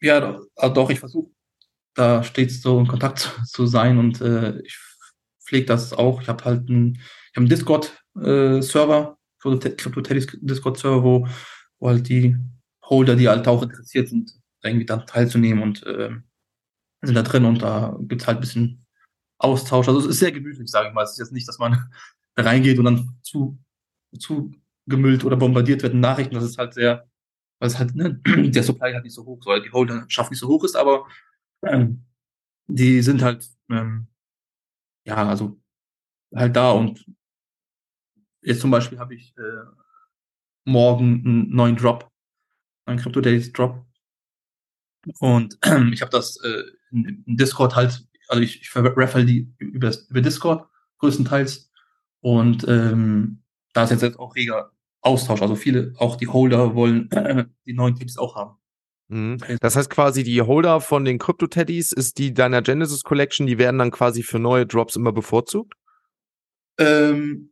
[0.02, 1.30] Ja, doch, also doch ich versuche
[1.96, 4.78] da stets so in Kontakt zu, zu sein und äh, ich
[5.44, 6.22] pflege das auch.
[6.22, 11.28] Ich habe halt einen, ich hab einen Discord-Server, äh, Crypto Teddys Discord-Server, wo,
[11.80, 12.38] wo halt die
[12.84, 14.32] Holder, die halt auch interessiert sind,
[14.64, 16.12] irgendwie dann teilzunehmen und äh,
[17.02, 18.86] sind da drin und da gibt's halt ein bisschen
[19.38, 19.88] Austausch.
[19.88, 21.04] Also es ist sehr gemütlich, sage ich mal.
[21.04, 21.90] Es ist jetzt nicht, dass man
[22.36, 23.58] da reingeht und dann zu,
[24.18, 24.52] zu
[24.86, 26.36] gemüllt oder bombardiert wird in Nachrichten.
[26.36, 27.09] Das ist halt sehr,
[27.60, 30.48] weil es halt, ne, der Supply halt nicht so hoch, weil die Holderschaft nicht so
[30.48, 31.08] hoch ist, aber
[31.64, 32.06] ähm,
[32.68, 34.08] die sind halt, ähm,
[35.06, 35.60] ja, also
[36.34, 37.06] halt da und
[38.42, 39.64] jetzt zum Beispiel habe ich äh,
[40.66, 42.10] morgen einen neuen Drop,
[42.86, 43.86] einen Crypto Days Drop.
[45.20, 49.52] Und äh, ich habe das äh, in, in, Discord halt, also ich, ich raffle die
[49.58, 50.70] über, über Discord
[51.00, 51.72] größtenteils.
[52.22, 53.44] Und ähm,
[53.74, 55.42] da ist jetzt auch reger Austausch.
[55.42, 58.60] Also viele, auch die Holder wollen äh, die neuen Teddys auch haben.
[59.10, 59.38] Mhm.
[59.60, 63.80] Das heißt quasi, die Holder von den Crypto-Teddys ist die deiner Genesis Collection, die werden
[63.80, 65.74] dann quasi für neue Drops immer bevorzugt?
[66.78, 67.52] Ähm,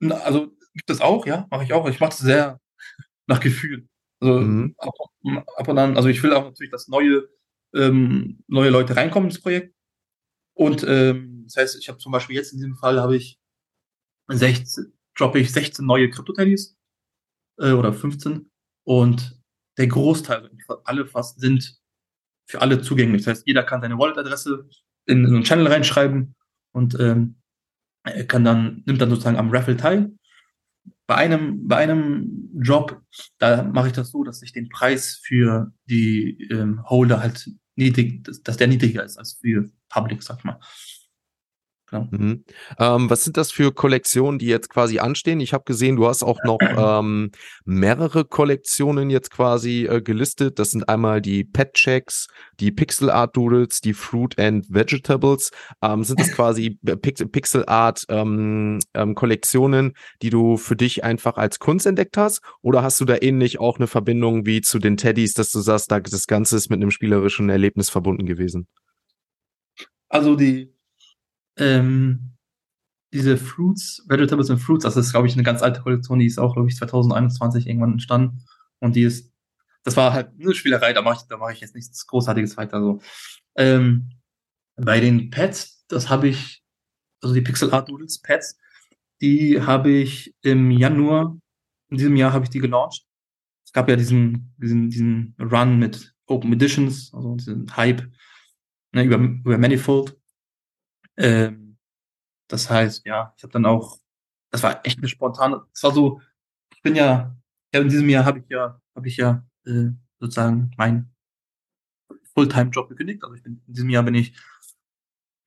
[0.00, 1.88] also gibt es auch, ja, mache ich auch.
[1.88, 2.60] Ich mache es sehr
[3.26, 3.88] nach Gefühl.
[4.20, 4.74] Also mhm.
[4.78, 4.94] ab,
[5.56, 7.28] ab, und an, also ich will auch natürlich, dass neue,
[7.74, 9.74] ähm, neue Leute reinkommen ins Projekt.
[10.54, 13.38] Und ähm, das heißt, ich habe zum Beispiel jetzt in diesem Fall habe ich
[14.28, 16.75] 16, droppe ich 16 neue Crypto-Teddys
[17.58, 18.50] äh, oder 15
[18.84, 19.40] und
[19.78, 20.50] der Großteil,
[20.84, 21.78] alle fast, sind
[22.48, 23.24] für alle zugänglich.
[23.24, 24.68] Das heißt, jeder kann seine Wallet-Adresse
[25.06, 26.34] in, in einen Channel reinschreiben
[26.72, 27.36] und ähm,
[28.28, 30.12] kann dann, nimmt dann sozusagen am Raffle teil.
[31.06, 33.02] Bei einem, bei einem Job,
[33.38, 38.24] da mache ich das so, dass ich den Preis für die ähm, Holder halt niedrig,
[38.24, 40.60] dass, dass der niedriger ist als für Public, sag ich mal.
[41.88, 42.08] Genau.
[42.10, 42.44] Mhm.
[42.78, 45.38] Ähm, was sind das für Kollektionen, die jetzt quasi anstehen?
[45.38, 47.30] Ich habe gesehen, du hast auch noch ähm,
[47.64, 50.58] mehrere Kollektionen jetzt quasi äh, gelistet.
[50.58, 52.26] Das sind einmal die Pet Checks,
[52.58, 55.52] die Pixel Art Doodles, die Fruit and Vegetables.
[55.80, 61.36] Ähm, sind das quasi Pix Pixel Art ähm, ähm, Kollektionen, die du für dich einfach
[61.36, 62.40] als Kunst entdeckt hast?
[62.62, 65.92] Oder hast du da ähnlich auch eine Verbindung wie zu den Teddys, dass du sagst,
[65.92, 68.66] da das Ganze ist mit einem spielerischen Erlebnis verbunden gewesen?
[70.08, 70.75] Also die
[71.58, 72.36] ähm,
[73.12, 76.38] diese Fruits, Vegetables and Fruits, das ist, glaube ich, eine ganz alte Kollektion, die ist
[76.38, 78.44] auch, glaube ich, 2021 irgendwann entstanden.
[78.78, 79.32] Und die ist,
[79.84, 82.80] das war halt eine Spielerei, da mache ich, da ich jetzt nichts Großartiges weiter.
[82.80, 83.00] So.
[83.56, 84.10] Ähm,
[84.76, 86.62] bei den Pets, das habe ich,
[87.22, 88.58] also die Pixel Art Noodles Pets,
[89.20, 91.38] die habe ich im Januar,
[91.88, 93.06] in diesem Jahr habe ich die gelauncht.
[93.64, 98.02] Es gab ja diesen, diesen, diesen Run mit Open Editions, also diesen Hype
[98.92, 100.16] ne, über, über Manifold.
[101.16, 101.78] Ähm,
[102.48, 103.98] das heißt, ja, ich habe dann auch,
[104.50, 106.20] das war echt eine spontane, es war so,
[106.74, 107.36] ich bin ja,
[107.72, 111.12] ja in diesem Jahr habe ich ja, habe ich ja äh, sozusagen mein
[112.34, 113.24] Fulltime-Job gekündigt.
[113.24, 114.36] Also ich bin, in diesem Jahr bin ich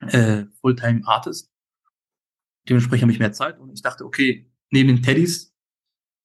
[0.02, 1.52] äh, Fulltime-Artist.
[2.68, 5.54] Dementsprechend habe ich mehr Zeit und ich dachte, okay, neben den Teddys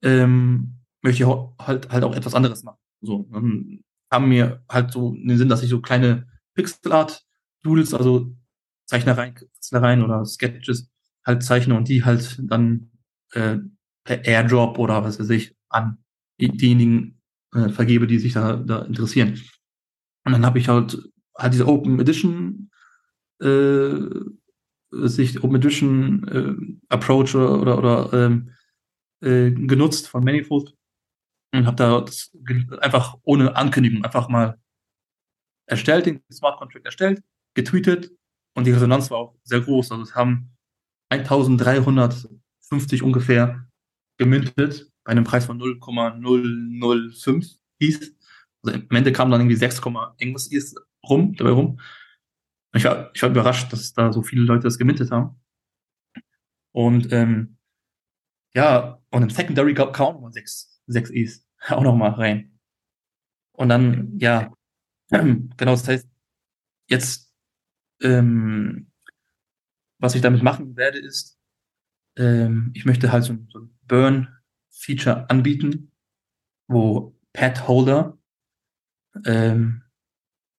[0.02, 2.78] ähm, möchte ich halt, halt auch etwas anderes machen.
[3.00, 8.34] So, dann haben mir halt so in den Sinn, dass ich so kleine Pixel-Art-Doodles, also
[8.86, 10.90] Zeichnereien, oder Sketches
[11.24, 12.90] halt zeichne und die halt dann
[13.32, 13.58] äh,
[14.04, 15.98] per Airdrop oder was weiß ich an
[16.38, 17.20] diejenigen
[17.54, 19.40] äh, vergebe, die sich da, da interessieren.
[20.24, 20.98] Und dann habe ich halt
[21.36, 22.70] halt diese Open Edition
[23.40, 23.90] äh,
[24.90, 28.50] sich Open Edition äh, Approach oder, oder, oder ähm,
[29.20, 30.74] äh, genutzt von Manifold
[31.52, 32.30] und habe da das
[32.80, 34.58] einfach ohne Ankündigung einfach mal
[35.66, 37.22] erstellt, den Smart Contract erstellt,
[37.54, 38.10] getweetet
[38.54, 39.92] und die Resonanz war auch sehr groß.
[39.92, 40.56] Also es haben
[41.10, 43.66] 1350 ungefähr
[44.16, 47.46] gemintet bei einem Preis von 0,005
[47.80, 48.16] hieß.
[48.62, 49.82] Also im Ende kam dann irgendwie 6,
[50.18, 51.80] irgendwas ist rum, dabei rum.
[52.74, 55.40] Ich war, ich war überrascht, dass da so viele Leute das gemintet haben.
[56.72, 57.56] Und ähm,
[58.54, 62.58] ja, und im Secondary kam auch nochmal 6, 6 Is auch nochmal rein.
[63.52, 64.52] Und dann, ja,
[65.10, 66.08] genau, das heißt,
[66.88, 67.33] jetzt
[68.04, 68.90] ähm,
[69.98, 71.38] was ich damit machen werde, ist,
[72.16, 75.90] ähm, ich möchte halt so, so ein Burn-Feature anbieten,
[76.68, 78.18] wo Pet-Holder
[79.24, 79.82] ähm,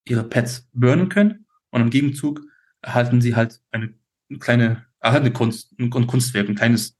[0.08, 1.45] ihre Pets burnen können.
[1.69, 2.41] Und im Gegenzug
[2.81, 3.93] erhalten sie halt eine,
[4.29, 6.97] eine kleine, erhalten eine Kunst, ein, ein Kunstwerk, ein kleines,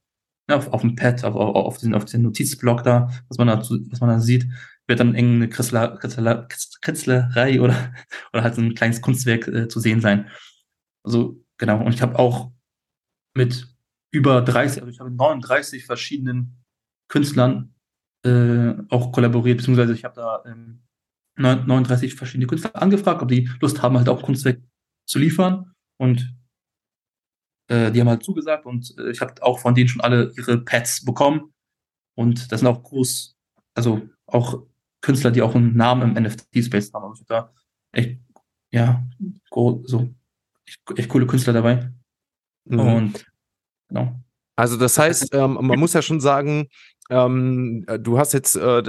[0.48, 3.48] ja, auf, auf dem Pad, auf, auf, auf, den, auf den Notizblock da, was man
[3.48, 4.46] da, was man da sieht,
[4.86, 6.48] wird dann irgendeine Kritzler, Kritzler,
[6.80, 7.92] Kritzlerei oder,
[8.32, 10.30] oder halt so ein kleines Kunstwerk äh, zu sehen sein.
[11.04, 11.84] Also, genau.
[11.84, 12.52] Und ich habe auch
[13.34, 13.68] mit
[14.12, 16.64] über 30, also ich habe 39 verschiedenen
[17.08, 17.74] Künstlern
[18.24, 20.82] äh, auch kollaboriert, beziehungsweise ich habe da ähm,
[21.36, 24.60] 39 verschiedene Künstler angefragt, ob die Lust haben, halt auch Kunstwerk
[25.06, 25.72] zu liefern.
[25.98, 26.34] Und
[27.68, 30.58] äh, die haben halt zugesagt und äh, ich habe auch von denen schon alle ihre
[30.58, 31.52] Pads bekommen.
[32.16, 33.36] Und das sind auch groß,
[33.74, 34.66] also auch
[35.06, 37.04] Künstler, die auch einen Namen im NFT-Space haben.
[37.04, 37.52] Also da
[37.92, 38.18] echt,
[38.72, 39.06] ja,
[39.84, 40.12] so
[40.66, 41.92] echt, echt coole Künstler dabei.
[42.64, 42.80] Mhm.
[42.80, 43.26] Und
[43.88, 44.20] genau.
[44.56, 46.66] Also das heißt, ähm, man muss ja schon sagen,
[47.10, 48.82] ähm, äh, du hast jetzt äh,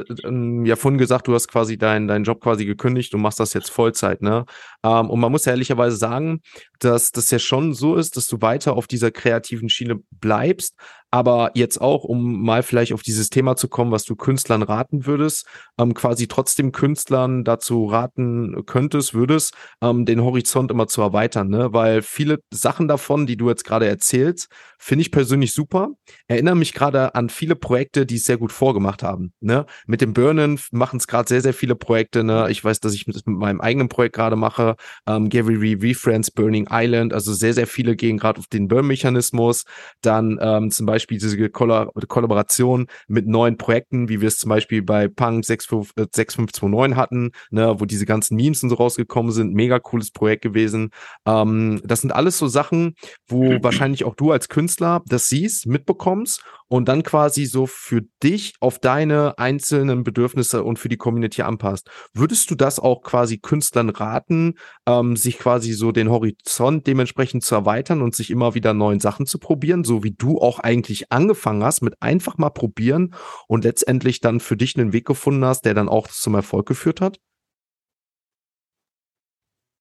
[0.64, 3.70] ja vorhin gesagt, du hast quasi deinen deinen Job quasi gekündigt und machst das jetzt
[3.70, 4.46] Vollzeit, ne?
[4.84, 6.42] Ähm, und man muss ja ehrlicherweise sagen,
[6.80, 10.76] dass das ja schon so ist, dass du weiter auf dieser kreativen Schiene bleibst,
[11.10, 15.06] aber jetzt auch, um mal vielleicht auf dieses Thema zu kommen, was du Künstlern raten
[15.06, 15.48] würdest,
[15.80, 21.72] ähm, quasi trotzdem Künstlern dazu raten könntest, würdest, ähm, den Horizont immer zu erweitern, ne?
[21.72, 25.92] Weil viele Sachen davon, die du jetzt gerade erzählst, finde ich persönlich super.
[26.28, 29.34] Erinnere mich gerade an viele Projekte, die es sehr gut vorgemacht haben.
[29.40, 29.66] Ne?
[29.86, 32.24] Mit dem Burnen machen es gerade sehr, sehr viele Projekte.
[32.24, 32.48] Ne?
[32.50, 34.76] Ich weiß, dass ich das mit meinem eigenen Projekt gerade mache.
[35.06, 37.14] Ähm, Gary Ree, Friends, Burning Island.
[37.14, 39.64] Also sehr, sehr viele gehen gerade auf den Burn-Mechanismus.
[40.02, 41.68] Dann ähm, zum Beispiel diese Koll
[42.08, 47.76] Kollaboration mit neuen Projekten, wie wir es zum Beispiel bei Punk 6529 äh, hatten, ne?
[47.78, 49.54] wo diese ganzen Memes und so rausgekommen sind.
[49.54, 50.90] Mega cooles Projekt gewesen.
[51.26, 52.96] Ähm, das sind alles so Sachen,
[53.28, 58.56] wo wahrscheinlich auch du als Künstler das siehst, mitbekommst und dann quasi so für dich
[58.60, 61.90] auf deine einzelnen Bedürfnisse und für die Community anpasst.
[62.14, 67.56] Würdest du das auch quasi Künstlern raten, ähm, sich quasi so den Horizont dementsprechend zu
[67.56, 71.64] erweitern und sich immer wieder neuen Sachen zu probieren, so wie du auch eigentlich angefangen
[71.64, 73.14] hast, mit einfach mal probieren
[73.48, 77.02] und letztendlich dann für dich einen Weg gefunden hast, der dann auch zum Erfolg geführt
[77.02, 77.20] hat?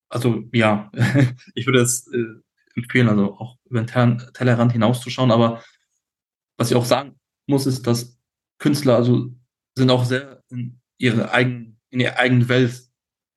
[0.08, 0.90] Also ja,
[1.54, 2.24] ich würde es äh,
[2.76, 3.86] empfehlen, also auch über den
[4.32, 5.62] Tellerrand hinauszuschauen, aber
[6.56, 8.18] was ich auch sagen muss, ist, dass
[8.58, 9.34] Künstler also
[9.76, 12.82] sind auch sehr in ihre eigenen, in ihrer eigenen Welt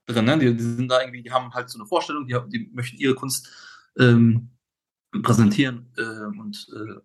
[0.06, 0.26] drin.
[0.26, 0.40] Ne?
[0.40, 3.16] Die, die, sind da irgendwie, die haben halt so eine Vorstellung, die, die möchten ihre
[3.16, 3.50] Kunst
[3.98, 4.52] ähm,
[5.22, 7.02] präsentieren äh, und äh,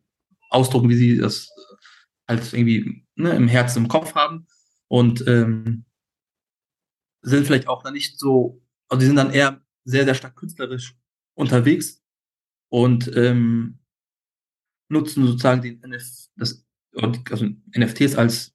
[0.50, 1.48] ausdrucken, wie sie das
[2.29, 4.46] halt irgendwie ne, im Herzen, im Kopf haben
[4.88, 5.85] und ähm,
[7.22, 10.96] sind vielleicht auch dann nicht so, also die sind dann eher sehr, sehr stark künstlerisch
[11.35, 12.03] unterwegs
[12.68, 13.79] und ähm,
[14.94, 16.04] nutzen sozusagen den NF,
[16.37, 16.64] das,
[16.96, 18.54] also NFTs als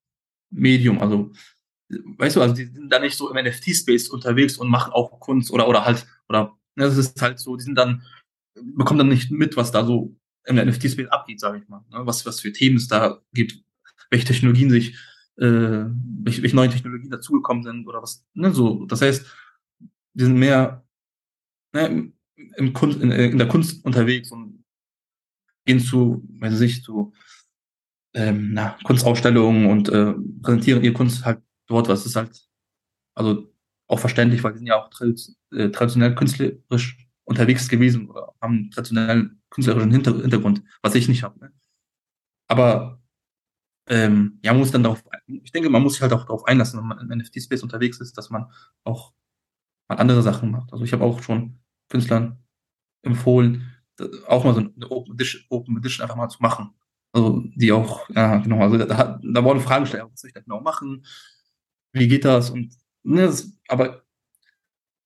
[0.50, 1.00] Medium.
[1.00, 1.32] Also,
[1.90, 5.52] weißt du, also die sind da nicht so im NFT-Space unterwegs und machen auch Kunst
[5.52, 8.04] oder, oder halt, oder, ne, das ist halt so, die sind dann,
[8.56, 11.84] bekommen dann nicht mit, was da so im NFT-Space abgeht, sage ich mal.
[11.92, 12.06] Ne?
[12.06, 13.64] Was, was für Themen es da gibt,
[14.10, 14.96] welche Technologien sich,
[15.38, 15.86] äh,
[16.24, 18.86] welche, welche neuen Technologien dazugekommen sind oder was, ne, so.
[18.86, 19.26] Das heißt,
[20.14, 20.84] die sind mehr
[21.74, 22.12] ne,
[22.58, 24.49] im Kunst, in, in der Kunst unterwegs und
[25.70, 27.14] gehen zu, weiß ich, zu
[28.16, 32.50] ähm, na, Kunstausstellungen und äh, präsentieren ihre Kunst halt dort, was ist halt,
[33.16, 33.54] also
[33.88, 34.90] auch verständlich, weil die sind ja auch
[35.52, 41.40] äh, traditionell künstlerisch unterwegs gewesen oder haben traditionell künstlerischen Hinter Hintergrund, was ich nicht habe.
[41.40, 41.54] Ne?
[42.48, 43.00] Aber
[43.88, 46.80] ähm, ja, man muss dann darauf, ich denke, man muss sich halt auch darauf einlassen,
[46.80, 48.52] wenn man im NFT-Space unterwegs ist, dass man
[48.84, 49.14] auch
[49.88, 50.74] mal andere Sachen macht.
[50.74, 52.44] Also ich habe auch schon Künstlern
[53.04, 53.79] empfohlen,
[54.28, 56.74] auch mal so eine Open Edition, Open Edition einfach mal zu machen.
[57.12, 60.42] Also die auch, ja, genau, also da, da wurden Fragen gestellt, was soll ich da
[60.42, 61.06] genau machen?
[61.92, 62.52] Wie geht das?
[62.52, 64.04] Und ne, das, aber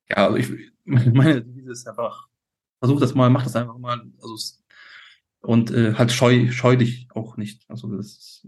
[0.10, 0.50] ja, also ich
[0.86, 2.28] meine Devise ist einfach,
[2.80, 4.36] versuch das mal, mach das einfach mal, also
[5.42, 7.70] und äh, halt scheu, scheu dich auch nicht.
[7.70, 8.48] Also das ist,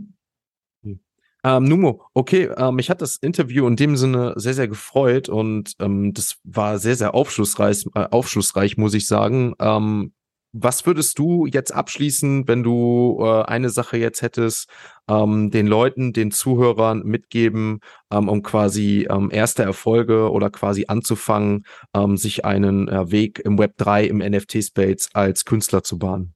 [1.46, 5.76] ähm, Numo, okay, ähm, mich hat das Interview in dem Sinne sehr, sehr gefreut und
[5.80, 9.54] ähm, das war sehr, sehr aufschlussreich, äh, aufschlussreich muss ich sagen.
[9.60, 10.12] Ähm,
[10.58, 14.70] was würdest du jetzt abschließen, wenn du äh, eine Sache jetzt hättest,
[15.10, 17.80] ähm, den Leuten, den Zuhörern mitgeben,
[18.12, 23.58] ähm, um quasi ähm, erste Erfolge oder quasi anzufangen, ähm, sich einen äh, Weg im
[23.58, 26.34] Web 3, im NFT-Space als Künstler zu bahnen?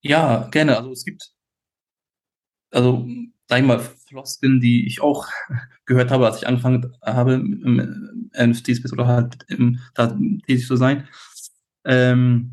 [0.00, 0.76] Ja, gerne.
[0.78, 1.34] Also es gibt
[2.70, 3.06] also
[3.46, 5.28] sag ich mal, Floskeln, die ich auch
[5.86, 10.08] gehört habe, als ich angefangen habe, im NFT-Space oder halt im, da
[10.46, 11.08] tätig zu sein.
[11.84, 12.52] Ähm,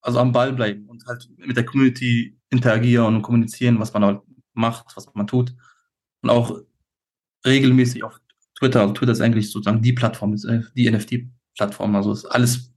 [0.00, 4.20] also am Ball bleiben und halt mit der Community interagieren und kommunizieren, was man halt
[4.52, 5.54] macht, was man tut.
[6.22, 6.60] Und auch
[7.46, 8.20] regelmäßig auf
[8.58, 11.96] Twitter, also Twitter ist eigentlich sozusagen die Plattform, äh, die NFT-Plattform.
[11.96, 12.72] Also ist alles,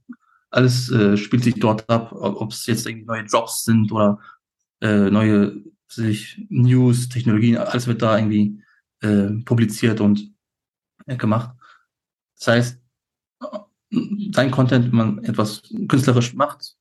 [0.50, 4.18] alles äh, spielt sich dort ab, ob es jetzt irgendwie neue Jobs sind oder
[4.80, 8.62] äh, neue sich News, Technologien, alles wird da irgendwie
[9.00, 10.32] äh, publiziert und
[11.06, 11.56] äh, gemacht.
[12.38, 12.82] Das heißt,
[14.32, 16.76] sein Content, wenn man etwas künstlerisch macht,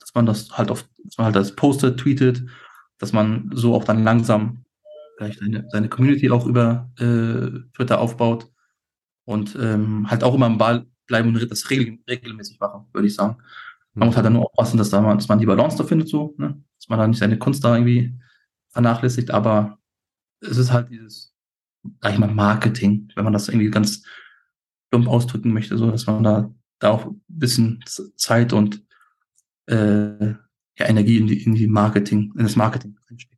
[0.00, 2.42] dass man das halt auf, dass man halt das postet, tweetet,
[2.98, 4.64] dass man so auch dann langsam
[5.16, 8.50] vielleicht seine, seine Community auch über äh, Twitter aufbaut
[9.24, 13.14] und ähm, halt auch immer am Ball bleiben und das regel, regelmäßig machen, würde ich
[13.14, 13.38] sagen.
[13.94, 16.08] Man muss halt dann nur aufpassen, dass, da man, dass man die Balance da findet,
[16.08, 16.62] so, ne?
[16.78, 18.18] dass man da nicht seine Kunst da irgendwie
[18.70, 19.78] vernachlässigt, aber
[20.40, 21.34] es ist halt dieses,
[22.00, 24.02] sag ich mal, Marketing, wenn man das irgendwie ganz
[24.92, 27.82] dumm ausdrücken möchte, so dass man da, da auch ein bisschen
[28.16, 28.84] Zeit und
[29.66, 30.28] äh,
[30.78, 33.32] ja, Energie in die, in die Marketing, in das Marketing einsteckt.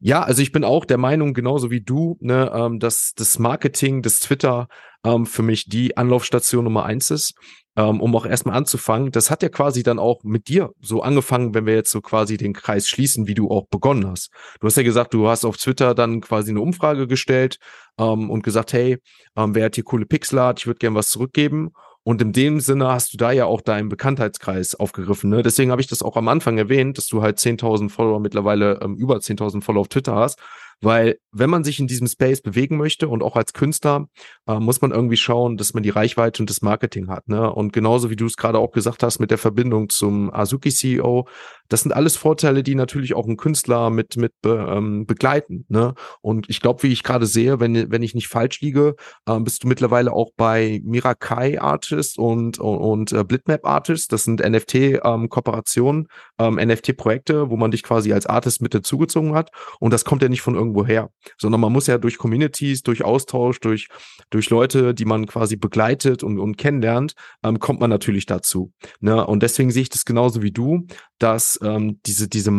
[0.00, 4.02] Ja, also ich bin auch der Meinung, genauso wie du, ne, ähm, dass das Marketing,
[4.02, 4.68] das Twitter
[5.04, 7.34] ähm, für mich die Anlaufstation Nummer eins ist
[7.76, 9.10] ähm, um auch erstmal anzufangen.
[9.10, 12.36] Das hat ja quasi dann auch mit dir so angefangen, wenn wir jetzt so quasi
[12.36, 14.30] den Kreis schließen, wie du auch begonnen hast.
[14.60, 17.58] Du hast ja gesagt, du hast auf Twitter dann quasi eine Umfrage gestellt
[17.98, 18.98] ähm, und gesagt, hey,
[19.36, 21.70] ähm, wer hat hier coole Pixelart, ich würde gern was zurückgeben.
[22.06, 25.30] Und in dem Sinne hast du da ja auch deinen Bekanntheitskreis aufgegriffen.
[25.30, 25.42] Ne?
[25.42, 28.94] Deswegen habe ich das auch am Anfang erwähnt, dass du halt 10.000 Follower mittlerweile, ähm,
[28.96, 30.38] über 10.000 Follower auf Twitter hast.
[30.80, 34.06] Weil wenn man sich in diesem Space bewegen möchte und auch als Künstler,
[34.46, 37.28] äh, muss man irgendwie schauen, dass man die Reichweite und das Marketing hat.
[37.28, 37.52] Ne?
[37.52, 41.26] Und genauso wie du es gerade auch gesagt hast mit der Verbindung zum Azuki CEO,
[41.68, 45.64] das sind alles Vorteile, die natürlich auch ein Künstler mit, mit be, ähm, begleiten.
[45.68, 45.94] Ne?
[46.20, 48.96] Und ich glaube, wie ich gerade sehe, wenn, wenn ich nicht falsch liege,
[49.26, 54.12] äh, bist du mittlerweile auch bei Mirakai Artist und, und, und äh, Blitmap Artist.
[54.12, 56.08] Das sind NFT-Kooperationen, ähm,
[56.38, 59.50] ähm, NFT-Projekte, wo man dich quasi als Artist mit dazugezogen hat.
[59.80, 63.04] Und das kommt ja nicht von irgendwo her, sondern man muss ja durch Communities, durch
[63.04, 63.88] Austausch, durch,
[64.30, 68.72] durch Leute, die man quasi begleitet und, und kennenlernt, ähm, kommt man natürlich dazu.
[69.00, 69.26] Ne?
[69.26, 70.86] Und deswegen sehe ich das genauso wie du,
[71.18, 72.50] dass ähm, diese, diese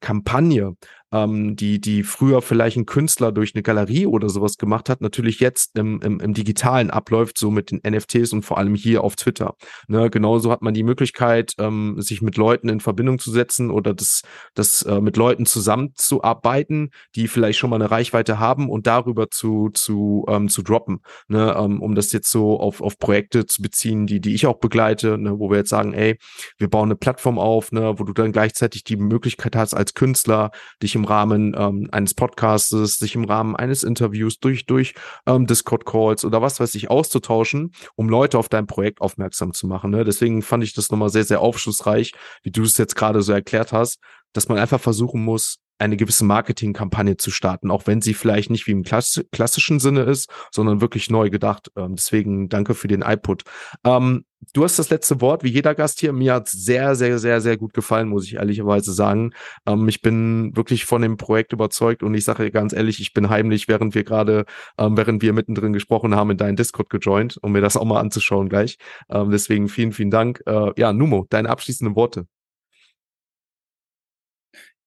[0.00, 0.76] Marketing-Kampagne,
[1.12, 5.40] ähm, die, die früher vielleicht ein Künstler durch eine Galerie oder sowas gemacht hat, natürlich
[5.40, 9.16] jetzt im, im, im Digitalen abläuft, so mit den NFTs und vor allem hier auf
[9.16, 9.54] Twitter.
[9.88, 13.94] Ne, genauso hat man die Möglichkeit, ähm, sich mit Leuten in Verbindung zu setzen oder
[13.94, 14.22] das,
[14.54, 19.70] das äh, mit Leuten zusammenzuarbeiten, die vielleicht schon mal eine Reichweite haben und darüber zu,
[19.72, 21.00] zu, ähm, zu droppen.
[21.28, 24.58] Ne, ähm, um das jetzt so auf, auf Projekte zu beziehen, die, die ich auch
[24.58, 26.18] begleite, ne, wo wir jetzt sagen, ey,
[26.58, 30.50] wir bauen eine Plattform auf, ne, wo du dann gleichzeitig die Möglichkeit hast, als Künstler
[30.82, 34.94] dich im Rahmen ähm, eines Podcastes, sich im Rahmen eines Interviews durch, durch
[35.26, 39.90] ähm, Discord-Calls oder was weiß ich auszutauschen, um Leute auf dein Projekt aufmerksam zu machen.
[39.90, 40.04] Ne?
[40.04, 42.12] Deswegen fand ich das nochmal sehr, sehr aufschlussreich,
[42.42, 43.98] wie du es jetzt gerade so erklärt hast,
[44.32, 48.66] dass man einfach versuchen muss, eine gewisse Marketingkampagne zu starten, auch wenn sie vielleicht nicht
[48.66, 51.70] wie im Klass klassischen Sinne ist, sondern wirklich neu gedacht.
[51.76, 53.42] Ähm, deswegen danke für den iPod.
[53.84, 56.12] Ähm, du hast das letzte Wort, wie jeder Gast hier.
[56.12, 59.32] Mir hat sehr, sehr, sehr, sehr gut gefallen, muss ich ehrlicherweise sagen.
[59.66, 63.28] Ähm, ich bin wirklich von dem Projekt überzeugt und ich sage ganz ehrlich, ich bin
[63.28, 64.44] heimlich, während wir gerade,
[64.78, 68.00] ähm, während wir mittendrin gesprochen haben, in deinen Discord gejoint, um mir das auch mal
[68.00, 68.78] anzuschauen gleich.
[69.10, 70.42] Ähm, deswegen vielen, vielen Dank.
[70.46, 72.26] Äh, ja, Numo, deine abschließenden Worte.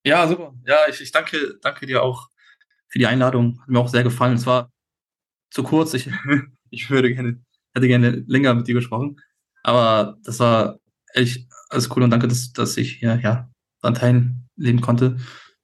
[0.03, 0.53] Ja, super.
[0.65, 2.29] Ja, ich, ich danke, danke dir auch
[2.87, 3.59] für die Einladung.
[3.61, 4.35] Hat mir auch sehr gefallen.
[4.35, 4.71] Es war
[5.51, 5.93] zu kurz.
[5.93, 6.09] Ich,
[6.69, 7.43] ich würde gerne,
[7.73, 9.19] hätte gerne länger mit dir gesprochen.
[9.63, 10.79] Aber das war
[11.13, 13.49] echt alles cool und danke, dass, dass ich ja, ja
[13.81, 15.17] daran teilnehmen konnte.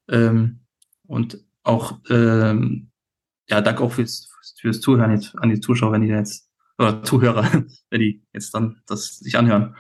[0.10, 0.62] Ähm,
[1.08, 2.92] und auch, ähm,
[3.50, 4.30] ja, danke auch fürs,
[4.60, 7.44] fürs Zuhören jetzt an die Zuschauer, wenn die jetzt, oder Zuhörer,
[7.90, 9.76] wenn die jetzt dann das sich anhören.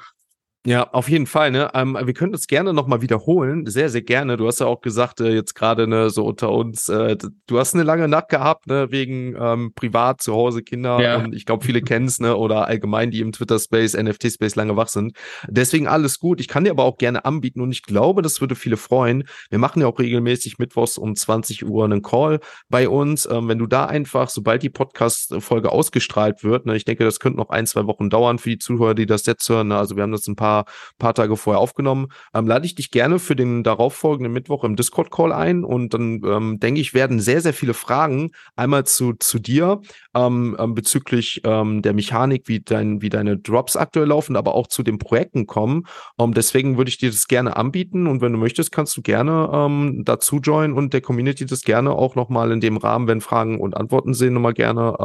[0.67, 1.51] Ja, auf jeden Fall.
[1.51, 1.71] Ne?
[1.73, 3.65] Ähm, wir können uns gerne nochmal wiederholen.
[3.67, 4.35] Sehr, sehr gerne.
[4.35, 7.15] Du hast ja auch gesagt, äh, jetzt gerade ne, so unter uns, äh,
[7.47, 10.99] du hast eine lange Nacht gehabt, ne, wegen ähm, privat zu Hause Kinder.
[10.99, 11.23] Ja.
[11.23, 14.89] Und ich glaube, viele kennen es, ne, oder allgemein, die im Twitter-Space, NFT-Space lange wach
[14.89, 15.15] sind.
[15.47, 16.41] Deswegen alles gut.
[16.41, 19.23] Ich kann dir aber auch gerne anbieten und ich glaube, das würde viele freuen.
[19.49, 23.25] Wir machen ja auch regelmäßig mittwochs um 20 Uhr einen Call bei uns.
[23.25, 27.37] Ähm, wenn du da einfach, sobald die Podcast-Folge ausgestrahlt wird, ne, ich denke, das könnte
[27.37, 29.69] noch ein, zwei Wochen dauern für die Zuhörer, die das jetzt hören.
[29.69, 29.77] Ne?
[29.77, 30.65] Also wir haben das ein paar paar,
[30.97, 32.07] paar Tage vorher aufgenommen.
[32.33, 36.59] Ähm, lade ich dich gerne für den darauffolgenden Mittwoch im Discord-Call ein und dann ähm,
[36.59, 39.81] denke ich, werden sehr, sehr viele Fragen einmal zu, zu dir
[40.15, 44.67] ähm, ähm bezüglich ähm, der Mechanik, wie, dein, wie deine Drops aktuell laufen, aber auch
[44.67, 45.83] zu den Projekten kommen.
[46.19, 50.03] Ähm, deswegen würde ich dir das gerne anbieten und wenn du möchtest, kannst du gerne
[50.03, 53.75] dazu joinen und der Community das gerne auch nochmal in dem Rahmen, wenn Fragen und
[53.75, 54.95] Antworten sind, nochmal gerne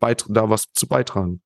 [0.00, 1.40] da was zu beitragen.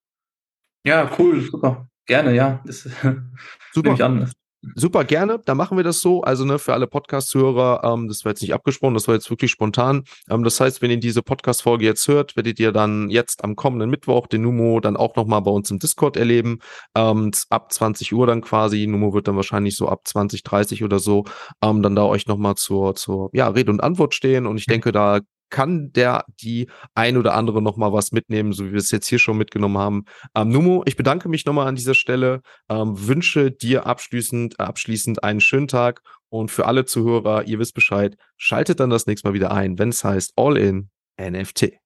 [0.85, 1.89] Ja, cool, super.
[2.07, 2.61] Gerne, ja.
[2.64, 2.88] Das
[3.72, 4.05] Super.
[4.05, 4.30] An.
[4.76, 5.40] Super, gerne.
[5.44, 6.22] Da machen wir das so.
[6.22, 9.50] Also ne, für alle Podcast-Hörer, ähm, das war jetzt nicht abgesprochen, das war jetzt wirklich
[9.50, 10.05] spontan.
[10.30, 13.90] Ähm, das heißt, wenn ihr diese Podcast-Folge jetzt hört, werdet ihr dann jetzt am kommenden
[13.90, 16.61] Mittwoch den Numo dann auch nochmal bei uns im Discord erleben.
[16.94, 18.86] Ähm, ab 20 Uhr dann quasi.
[18.86, 21.24] Numo wird dann wahrscheinlich so ab 20, 30 oder so
[21.61, 24.46] ähm, dann da euch nochmal zur, zur ja, Rede und Antwort stehen.
[24.46, 24.72] Und ich mhm.
[24.72, 25.18] denke, da
[25.53, 29.07] kann der die ein oder andere noch mal was mitnehmen, so wie wir es jetzt
[29.07, 30.05] hier schon mitgenommen haben.
[30.34, 35.22] Ähm, Numo, ich bedanke mich nochmal an dieser Stelle, ähm, wünsche dir abschließend, äh, abschließend
[35.22, 39.34] einen schönen Tag und für alle Zuhörer, ihr wisst Bescheid, schaltet dann das nächste Mal
[39.34, 40.90] wieder ein, wenn es heißt All in
[41.20, 41.82] NFT.